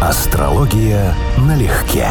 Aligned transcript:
Астрология 0.00 1.12
налегке. 1.38 2.06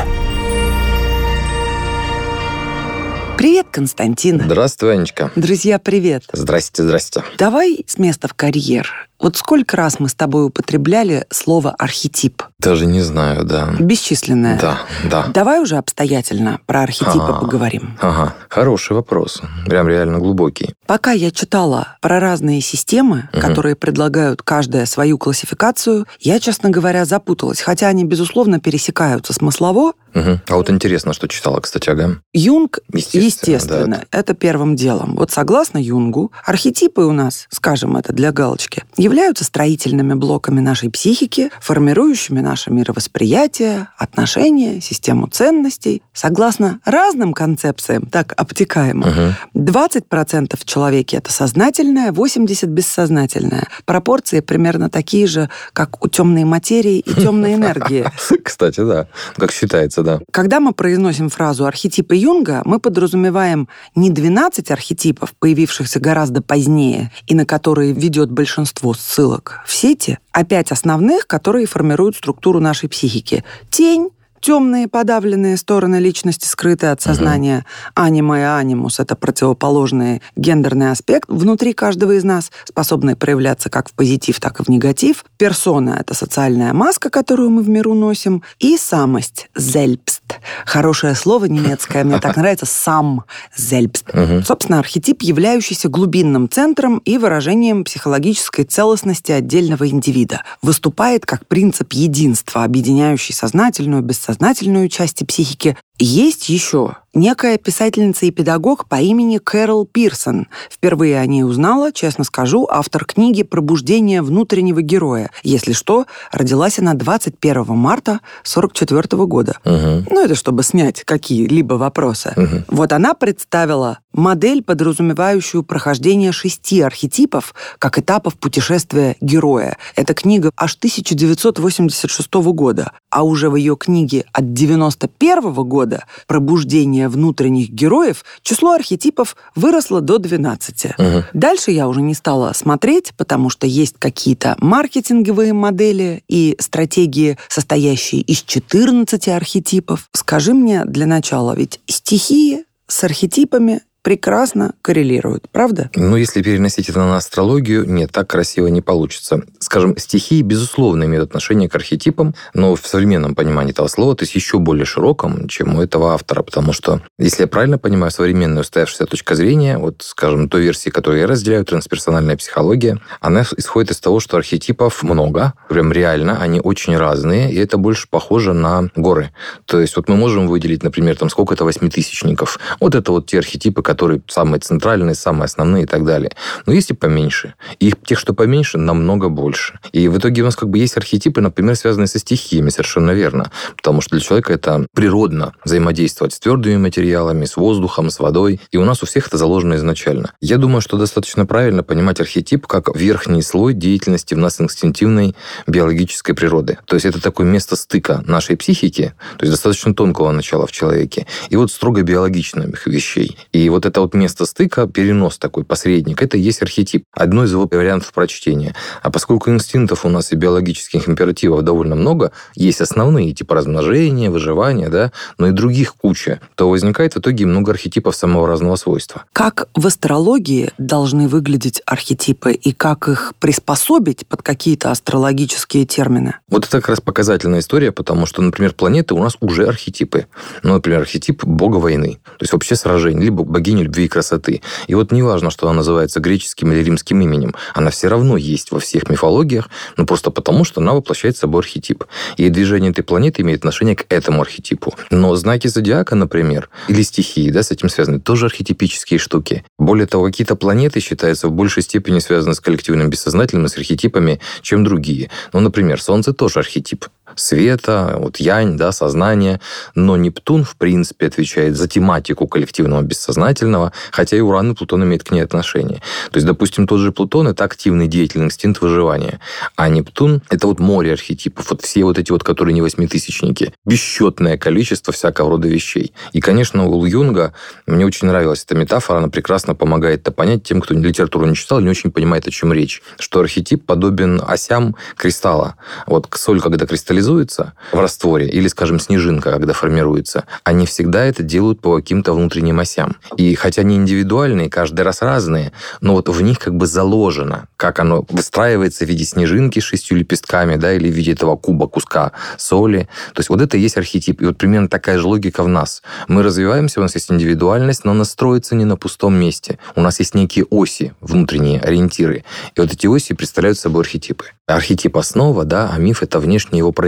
Привет, 3.37 3.67
Константин. 3.71 4.41
Здравствуй, 4.43 4.95
Анечка. 4.95 5.31
Друзья, 5.37 5.79
привет. 5.79 6.23
Здрасте, 6.33 6.83
здрасте. 6.83 7.23
Давай 7.37 7.85
с 7.87 7.97
места 7.97 8.27
в 8.27 8.33
карьер. 8.33 9.06
Вот 9.19 9.35
сколько 9.35 9.75
раз 9.75 9.99
мы 9.99 10.09
с 10.09 10.13
тобой 10.13 10.45
употребляли 10.45 11.25
слово 11.31 11.71
«архетип»? 11.71 12.43
Даже 12.59 12.85
не 12.85 13.01
знаю, 13.01 13.45
да. 13.45 13.69
Бесчисленное. 13.79 14.59
Да, 14.59 14.79
да. 15.09 15.27
Давай 15.33 15.59
уже 15.59 15.77
обстоятельно 15.77 16.59
про 16.67 16.81
архетипы 16.83 17.09
Ага. 17.29 17.39
поговорим. 17.39 17.97
Ага, 17.99 18.35
хороший 18.47 18.93
вопрос. 18.93 19.41
Прям 19.65 19.87
реально 19.87 20.19
глубокий. 20.19 20.73
Пока 20.85 21.11
я 21.13 21.31
читала 21.31 21.97
про 22.01 22.19
разные 22.19 22.61
системы, 22.61 23.27
Мгм. 23.33 23.41
которые 23.41 23.75
предлагают 23.75 24.43
каждая 24.43 24.85
свою 24.85 25.17
классификацию, 25.17 26.05
я, 26.19 26.39
честно 26.39 26.69
говоря, 26.69 27.03
запуталась. 27.05 27.61
Хотя 27.61 27.87
они, 27.87 28.03
безусловно, 28.05 28.59
пересекаются 28.59 29.33
смыслово. 29.33 29.93
Мгм. 30.13 30.41
А 30.47 30.55
вот 30.55 30.69
интересно, 30.69 31.13
что 31.13 31.27
читала, 31.27 31.59
кстати, 31.59 31.89
ага. 31.89 32.17
Юнг, 32.33 32.79
Естественно, 32.93 33.23
естественно, 33.25 34.03
да. 34.11 34.19
это 34.19 34.33
первым 34.33 34.75
делом. 34.75 35.15
Вот 35.15 35.31
согласно 35.31 35.77
Юнгу, 35.79 36.31
архетипы 36.45 37.01
у 37.01 37.11
нас, 37.11 37.47
скажем 37.51 37.97
это 37.97 38.13
для 38.13 38.31
галочки, 38.31 38.83
являются 39.07 39.43
строительными 39.45 40.13
блоками 40.13 40.59
нашей 40.59 40.89
психики, 40.89 41.49
формирующими 41.61 42.41
наше 42.41 42.71
мировосприятие, 42.71 43.87
отношения, 43.97 44.81
систему 44.81 45.27
ценностей. 45.27 46.01
Согласно 46.13 46.79
разным 46.83 47.33
концепциям, 47.33 48.05
так 48.05 48.33
обтекаемо, 48.35 49.07
Мгм. 49.07 49.35
20% 49.53 50.59
в 50.59 50.65
человеке 50.65 51.17
это 51.17 51.31
сознательное, 51.31 52.11
80% 52.11 52.67
бессознательное. 52.67 53.67
Пропорции 53.85 54.41
примерно 54.41 54.89
такие 54.89 55.25
же, 55.27 55.49
как 55.73 56.03
у 56.03 56.09
темной 56.09 56.43
материи 56.43 56.99
и 56.99 57.13
темной 57.13 57.53
энергии. 57.53 58.05
Кстати, 58.43 58.81
да. 58.81 59.07
Как 59.37 59.51
считается, 59.51 60.03
да. 60.03 60.19
Когда 60.31 60.59
мы 60.59 60.73
произносим 60.73 61.29
фразу 61.29 61.65
«архетипы 61.65 62.15
Юнга», 62.15 62.61
мы 62.65 62.79
подразумеваем 62.79 63.67
не 63.95 64.09
12 64.09 64.69
архетипов, 64.71 65.33
появившихся 65.39 65.99
гораздо 65.99 66.41
позднее, 66.41 67.11
и 67.27 67.35
на 67.35 67.45
которые 67.45 67.93
ведет 67.93 68.31
большинство 68.31 68.93
ссылок 68.97 69.61
в 69.65 69.73
сети, 69.73 70.19
а 70.31 70.43
пять 70.43 70.71
основных, 70.71 71.27
которые 71.27 71.65
формируют 71.65 72.15
структуру 72.15 72.59
нашей 72.59 72.89
психики. 72.89 73.43
Тень, 73.69 74.09
темные 74.41 74.87
подавленные 74.87 75.57
стороны 75.57 75.97
личности, 75.97 76.47
скрытые 76.47 76.91
от 76.91 77.01
сознания. 77.01 77.65
Анима 77.95 78.39
и 78.39 78.43
анимус— 78.43 78.99
это 79.01 79.15
противоположный 79.15 80.21
гендерный 80.35 80.91
аспект 80.91 81.27
внутри 81.29 81.73
каждого 81.73 82.13
из 82.13 82.23
нас, 82.23 82.51
способный 82.65 83.15
проявляться 83.15 83.69
как 83.69 83.89
в 83.89 83.93
позитив, 83.93 84.39
так 84.39 84.59
и 84.59 84.63
в 84.63 84.69
негатив. 84.69 85.25
Персона— 85.37 85.97
это 85.99 86.13
социальная 86.13 86.73
маска, 86.73 87.09
которую 87.09 87.49
мы 87.49 87.61
в 87.61 87.69
миру 87.69 87.93
носим. 87.93 88.43
И 88.59 88.77
самость— 88.77 89.49
зельбст. 89.55 90.16
Хорошее 90.65 91.15
слово 91.15 91.45
немецкое, 91.45 92.03
мне 92.03 92.19
так 92.19 92.37
нравится, 92.37 92.65
сам 92.65 93.23
зельбст. 93.55 94.05
Мгм. 94.13 94.43
Собственно, 94.43 94.79
архетип, 94.79 95.21
являющийся 95.21 95.89
глубинным 95.89 96.49
центром 96.49 96.99
и 96.99 97.17
выражением 97.17 97.83
психологической 97.83 98.65
целостности 98.65 99.31
отдельного 99.31 99.87
индивида, 99.87 100.43
выступает 100.61 101.25
как 101.25 101.45
принцип 101.47 101.93
единства, 101.93 102.63
объединяющий 102.63 103.33
сознательную, 103.33 104.01
бессознательную 104.01 104.89
части 104.89 105.23
психики. 105.23 105.77
Есть 105.99 106.49
еще 106.49 106.97
некая 107.17 107.57
писательница 107.57 108.25
и 108.25 108.31
педагог 108.31 108.87
по 108.87 108.95
имени 108.95 109.39
Кэрол 109.39 109.85
Пирсон. 109.85 110.47
Впервые 110.69 111.19
о 111.19 111.25
ней 111.25 111.43
узнала, 111.43 111.91
честно 111.91 112.23
скажу, 112.23 112.67
автор 112.69 113.03
книги 113.05 113.43
«Пробуждение 113.43 114.21
внутреннего 114.21 114.81
героя». 114.81 115.31
Если 115.43 115.73
что, 115.73 116.05
родилась 116.31 116.79
она 116.79 116.93
21 116.93 117.65
марта 117.75 118.21
44 118.43 119.25
года. 119.25 119.57
Мгм. 119.65 120.07
Ну, 120.09 120.23
это 120.23 120.35
чтобы 120.35 120.63
снять 120.63 121.03
какие-либо 121.03 121.73
вопросы. 121.73 122.33
Мгм. 122.35 122.65
Вот 122.69 122.93
она 122.93 123.13
представила 123.13 123.99
модель, 124.13 124.63
подразумевающую 124.63 125.63
прохождение 125.63 126.31
шести 126.31 126.81
архетипов 126.81 127.53
как 127.79 127.99
этапов 127.99 128.35
путешествия 128.35 129.15
героя. 129.21 129.77
Эта 129.95 130.13
книга 130.13 130.51
аж 130.57 130.75
1986 130.75 132.33
года, 132.53 132.91
а 133.09 133.23
уже 133.23 133.49
в 133.49 133.55
ее 133.55 133.75
книге 133.77 134.25
от 134.33 134.53
91 134.53 135.53
года 135.63 136.05
«Пробуждение 136.27 137.06
внутренних 137.09 137.69
героев» 137.69 138.23
число 138.41 138.71
архетипов 138.71 139.35
выросло 139.55 140.01
до 140.01 140.17
12. 140.17 140.85
Мгм. 140.97 141.23
Дальше 141.33 141.71
я 141.71 141.87
уже 141.87 142.01
не 142.01 142.13
стала 142.13 142.53
смотреть, 142.53 143.13
потому 143.17 143.49
что 143.49 143.67
есть 143.67 143.95
какие-то 143.99 144.55
маркетинговые 144.59 145.53
модели 145.53 146.23
и 146.27 146.55
стратегии, 146.59 147.37
состоящие 147.49 148.21
из 148.21 148.41
14 148.41 149.27
архетипов. 149.29 150.09
Скажи 150.13 150.53
мне 150.53 150.85
для 150.85 151.05
начала, 151.05 151.55
ведь 151.55 151.79
стихии 151.87 152.65
с 152.87 153.03
архетипами 153.03 153.81
прекрасно 154.07 154.71
коррелируют, 154.81 155.49
правда? 155.51 155.91
Ну, 155.93 156.15
если 156.15 156.41
переносить 156.41 156.87
это 156.87 156.99
на 156.99 157.17
астрологию, 157.17 157.83
нет, 157.85 158.09
так 158.09 158.29
красиво 158.29 158.67
не 158.67 158.79
получится. 158.79 159.41
Скажем, 159.59 159.97
стихии, 159.97 160.41
безусловно, 160.41 161.03
имеют 161.03 161.25
отношение 161.25 161.67
к 161.67 161.75
архетипам, 161.75 162.33
но 162.53 162.73
в 162.75 162.87
современном 162.87 163.35
понимании 163.35 163.73
этого 163.73 163.87
слова, 163.87 164.15
то 164.15 164.23
есть 164.23 164.33
еще 164.33 164.59
более 164.59 164.85
широком, 164.85 165.49
чем 165.49 165.75
у 165.75 165.81
этого 165.81 166.13
автора, 166.13 166.41
потому 166.41 166.71
что, 166.71 167.01
если 167.19 167.41
я 167.41 167.47
правильно 167.47 167.77
понимаю, 167.77 168.09
современная 168.09 168.61
устоявшаяся 168.61 169.07
точка 169.07 169.35
зрения, 169.35 169.77
вот, 169.77 170.01
скажем, 170.07 170.47
той 170.47 170.61
версии, 170.61 170.89
которую 170.89 171.19
я 171.19 171.27
разделяю, 171.27 171.65
трансперсональная 171.65 172.37
психология, 172.37 173.01
она 173.19 173.43
исходит 173.57 173.91
из 173.91 173.99
того, 173.99 174.21
что 174.21 174.37
архетипов 174.37 175.03
много, 175.03 175.51
прям 175.67 175.91
реально, 175.91 176.39
они 176.39 176.61
очень 176.61 176.95
разные, 176.95 177.51
и 177.51 177.57
это 177.57 177.77
больше 177.77 178.07
похоже 178.09 178.53
на 178.53 178.89
горы. 178.95 179.31
То 179.65 179.81
есть 179.81 179.97
вот 179.97 180.07
мы 180.07 180.15
можем 180.15 180.47
выделить, 180.47 180.81
например, 180.81 181.17
там 181.17 181.29
сколько-то 181.29 181.65
восьмитысячников. 181.65 182.57
Вот 182.79 182.95
это 182.95 183.11
вот 183.11 183.25
те 183.25 183.39
архетипы, 183.39 183.81
которые 183.81 183.96
самые 184.27 184.59
центральные, 184.59 185.15
самые 185.15 185.45
основные 185.45 185.83
и 185.83 185.85
так 185.85 186.05
далее. 186.05 186.31
Но 186.65 186.73
есть 186.73 186.91
и 186.91 186.93
поменьше. 186.93 187.53
И 187.79 187.93
тех, 188.05 188.19
что 188.19 188.33
поменьше, 188.33 188.77
намного 188.77 189.29
больше. 189.29 189.79
И 189.91 190.07
в 190.07 190.17
итоге 190.17 190.41
у 190.41 190.45
нас 190.45 190.55
как 190.55 190.69
бы 190.69 190.77
есть 190.77 190.97
архетипы, 190.97 191.41
например, 191.41 191.75
связанные 191.75 192.07
со 192.07 192.19
стихиями, 192.19 192.69
совершенно 192.69 193.11
верно. 193.11 193.51
Потому 193.75 194.01
что 194.01 194.15
для 194.15 194.21
человека 194.21 194.53
это 194.53 194.87
природно 194.93 195.53
взаимодействовать 195.63 196.33
с 196.33 196.39
твердыми 196.39 196.77
материалами, 196.77 197.45
с 197.45 197.57
воздухом, 197.57 198.09
с 198.09 198.19
водой. 198.19 198.59
И 198.71 198.77
у 198.77 198.85
нас 198.85 199.03
у 199.03 199.05
всех 199.05 199.27
это 199.27 199.37
заложено 199.37 199.75
изначально. 199.75 200.33
Я 200.41 200.57
думаю, 200.57 200.81
что 200.81 200.97
достаточно 200.97 201.45
правильно 201.45 201.83
понимать 201.83 202.19
архетип 202.19 202.67
как 202.67 202.95
верхний 202.95 203.41
слой 203.41 203.73
деятельности 203.73 204.33
в 204.33 204.37
нас 204.37 204.61
инстинктивной 204.61 205.35
биологической 205.65 206.33
природы. 206.33 206.77
То 206.85 206.95
есть 206.95 207.05
это 207.05 207.21
такое 207.21 207.47
место 207.47 207.75
стыка 207.75 208.23
нашей 208.25 208.57
психики, 208.57 209.13
то 209.37 209.45
есть 209.45 209.51
достаточно 209.51 209.93
тонкого 209.93 210.31
начала 210.31 210.67
в 210.67 210.71
человеке, 210.71 211.25
и 211.49 211.55
вот 211.55 211.71
строго 211.71 212.03
биологичных 212.03 212.85
вещей. 212.87 213.37
И 213.51 213.69
вот 213.69 213.85
это 213.87 214.01
вот 214.01 214.13
место 214.13 214.45
стыка, 214.45 214.87
перенос 214.87 215.37
такой, 215.37 215.63
посредник, 215.63 216.21
это 216.21 216.37
есть 216.37 216.61
архетип. 216.61 217.05
Одно 217.13 217.45
из 217.45 217.51
его 217.51 217.67
вариантов 217.69 218.13
прочтения. 218.13 218.75
А 219.01 219.09
поскольку 219.09 219.49
инстинктов 219.49 220.05
у 220.05 220.09
нас 220.09 220.31
и 220.31 220.35
биологических 220.35 221.07
императивов 221.09 221.63
довольно 221.63 221.95
много, 221.95 222.31
есть 222.55 222.81
основные, 222.81 223.33
типа 223.33 223.55
размножения, 223.55 224.29
выживания, 224.29 224.89
да, 224.89 225.11
но 225.37 225.47
и 225.47 225.51
других 225.51 225.95
куча, 225.95 226.39
то 226.55 226.69
возникает 226.69 227.15
в 227.15 227.19
итоге 227.19 227.45
много 227.45 227.71
архетипов 227.71 228.15
самого 228.15 228.47
разного 228.47 228.75
свойства. 228.75 229.23
Как 229.33 229.69
в 229.73 229.87
астрологии 229.87 230.71
должны 230.77 231.27
выглядеть 231.27 231.81
архетипы 231.85 232.51
и 232.51 232.73
как 232.73 233.07
их 233.07 233.33
приспособить 233.39 234.27
под 234.27 234.41
какие-то 234.41 234.91
астрологические 234.91 235.85
термины? 235.85 236.35
Вот 236.49 236.65
это 236.65 236.79
как 236.79 236.89
раз 236.89 237.01
показательная 237.01 237.59
история, 237.59 237.91
потому 237.91 238.25
что, 238.25 238.41
например, 238.41 238.73
планеты 238.73 239.13
у 239.13 239.19
нас 239.19 239.37
уже 239.39 239.67
архетипы. 239.67 240.27
Ну, 240.63 240.73
например, 240.73 241.01
архетип 241.01 241.43
бога 241.43 241.77
войны, 241.77 242.19
то 242.23 242.43
есть 242.43 242.53
вообще 242.53 242.75
сражение, 242.75 243.23
либо 243.23 243.43
богини 243.67 243.83
любви 243.83 244.05
и 244.05 244.07
красоты. 244.07 244.61
И 244.87 244.95
вот 244.95 245.11
неважно, 245.11 245.49
что 245.49 245.67
она 245.67 245.77
называется 245.77 246.19
греческим 246.19 246.71
или 246.71 246.83
римским 246.83 247.19
именем, 247.21 247.53
она 247.73 247.89
все 247.89 248.07
равно 248.07 248.37
есть 248.37 248.71
во 248.71 248.79
всех 248.79 249.09
мифологиях, 249.09 249.69
ну 249.97 250.05
просто 250.05 250.31
потому, 250.31 250.63
что 250.63 250.79
она 250.81 250.93
воплощает 250.93 251.37
собой 251.37 251.59
архетип. 251.59 252.05
И 252.37 252.49
движение 252.49 252.91
этой 252.91 253.03
планеты 253.03 253.41
имеет 253.41 253.59
отношение 253.59 253.95
к 253.95 254.05
этому 254.09 254.41
архетипу. 254.41 254.93
Но 255.11 255.35
знаки 255.35 255.67
зодиака, 255.67 256.15
например, 256.15 256.69
или 256.87 257.01
стихии, 257.01 257.51
да, 257.51 257.61
с 257.61 257.71
этим 257.71 257.89
связаны, 257.89 258.19
тоже 258.19 258.45
архетипические 258.45 259.19
штуки. 259.19 259.63
Более 259.77 260.07
того, 260.07 260.25
какие-то 260.25 260.55
планеты 260.55 261.01
считаются 261.01 261.47
в 261.47 261.51
большей 261.51 261.83
степени 261.83 262.19
связаны 262.19 262.53
с 262.53 262.59
коллективным 262.59 263.09
бессознательным 263.09 263.67
с 263.67 263.77
архетипами, 263.77 264.39
чем 264.61 264.83
другие. 264.83 265.29
Ну, 265.53 265.59
например, 265.59 266.01
Солнце 266.01 266.33
тоже 266.33 266.59
архетип 266.59 267.05
света, 267.35 268.15
вот 268.17 268.37
янь, 268.37 268.77
да, 268.77 268.91
сознание. 268.91 269.59
Но 269.95 270.17
Нептун, 270.17 270.63
в 270.63 270.75
принципе, 270.75 271.27
отвечает 271.27 271.75
за 271.75 271.87
тематику 271.87 272.47
коллективного 272.47 273.01
бессознательного, 273.01 273.93
хотя 274.11 274.37
и 274.37 274.39
Уран 274.39 274.71
и 274.71 274.75
Плутон 274.75 275.03
имеют 275.03 275.23
к 275.23 275.31
ней 275.31 275.41
отношение. 275.41 276.01
То 276.31 276.37
есть, 276.37 276.47
допустим, 276.47 276.87
тот 276.87 276.99
же 276.99 277.11
Плутон— 277.11 277.47
это 277.49 277.63
активный 277.63 278.07
деятельный 278.07 278.45
инстинкт 278.45 278.81
выживания, 278.81 279.39
а 279.75 279.89
Нептун— 279.89 280.41
это 280.49 280.67
вот 280.67 280.79
море 280.79 281.13
архетипов, 281.13 281.69
вот 281.69 281.81
все 281.81 282.03
вот 282.03 282.17
эти 282.17 282.31
вот, 282.31 282.43
которые 282.43 282.73
не 282.73 282.81
восьмитысячники, 282.81 283.73
бесчетное 283.85 284.57
количество 284.57 285.13
всякого 285.13 285.51
рода 285.51 285.67
вещей. 285.67 286.13
И, 286.33 286.41
конечно, 286.41 286.85
у 286.85 287.05
Юнга 287.05 287.53
мне 287.85 288.05
очень 288.05 288.27
нравилась 288.27 288.63
эта 288.63 288.75
метафора, 288.75 289.17
она 289.17 289.29
прекрасно 289.29 289.75
помогает 289.75 290.21
это 290.21 290.31
понять 290.31 290.63
тем, 290.63 290.81
кто 290.81 290.93
литературу 290.93 291.45
не 291.45 291.55
читал, 291.55 291.79
не 291.79 291.89
очень 291.89 292.11
понимает, 292.11 292.47
о 292.47 292.51
чем 292.51 292.73
речь. 292.73 293.01
Что 293.19 293.39
архетип 293.39 293.85
подобен 293.85 294.41
осям 294.45 294.95
кристалла. 295.15 295.75
Вот 296.05 296.27
соль, 296.35 296.61
когда 296.61 296.85
кристаллизуется, 297.17 297.73
в 297.91 297.99
растворе, 297.99 298.47
или, 298.47 298.67
скажем, 298.67 298.99
снежинка, 298.99 299.51
когда 299.51 299.73
формируется, 299.73 300.45
они 300.63 300.85
всегда 300.85 301.25
это 301.25 301.43
делают 301.43 301.81
по 301.81 301.95
каким-то 301.95 302.33
внутренним 302.33 302.79
осям. 302.79 303.15
И 303.37 303.55
хотя 303.55 303.81
они 303.81 303.95
индивидуальные, 303.95 304.69
каждый 304.69 305.01
раз 305.01 305.21
разные, 305.21 305.71
но 306.01 306.13
вот 306.13 306.29
в 306.29 306.41
них 306.41 306.59
как 306.59 306.75
бы 306.75 306.85
заложено, 306.85 307.67
как 307.77 307.99
оно 307.99 308.25
выстраивается 308.29 309.05
в 309.05 309.09
виде 309.09 309.23
снежинки 309.23 309.79
с 309.79 309.83
шестью 309.83 310.17
лепестками, 310.17 310.75
да, 310.75 310.93
или 310.93 311.09
в 311.09 311.13
виде 311.13 311.31
этого 311.31 311.55
куба 311.55 311.87
куска 311.87 312.31
соли. 312.57 313.07
То 313.33 313.39
есть 313.39 313.49
вот 313.49 313.61
это 313.61 313.77
и 313.77 313.81
есть 313.81 313.97
архетип. 313.97 314.41
И 314.41 314.45
вот 314.45 314.57
примерно 314.57 314.87
такая 314.87 315.17
же 315.17 315.27
логика 315.27 315.63
в 315.63 315.67
нас. 315.67 316.03
Мы 316.27 316.43
развиваемся, 316.43 316.99
у 316.99 317.03
нас 317.03 317.15
есть 317.15 317.31
индивидуальность, 317.31 318.05
но 318.05 318.11
она 318.11 318.25
строится 318.25 318.75
не 318.75 318.85
на 318.85 318.97
пустом 318.97 319.35
месте. 319.35 319.79
У 319.95 320.01
нас 320.01 320.19
есть 320.19 320.35
некие 320.35 320.65
оси, 320.69 321.13
внутренние 321.21 321.79
ориентиры. 321.79 322.43
И 322.75 322.81
вот 322.81 322.91
эти 322.91 323.07
оси 323.07 323.33
представляют 323.33 323.79
собой 323.79 324.01
архетипы. 324.01 324.45
Архетип 324.67 325.15
основа, 325.17 325.63
да, 325.63 325.91
а 325.93 325.97
миф 325.97 326.23
это 326.23 326.39
внешнее 326.39 326.79
его 326.79 326.91
проявление. 326.91 327.06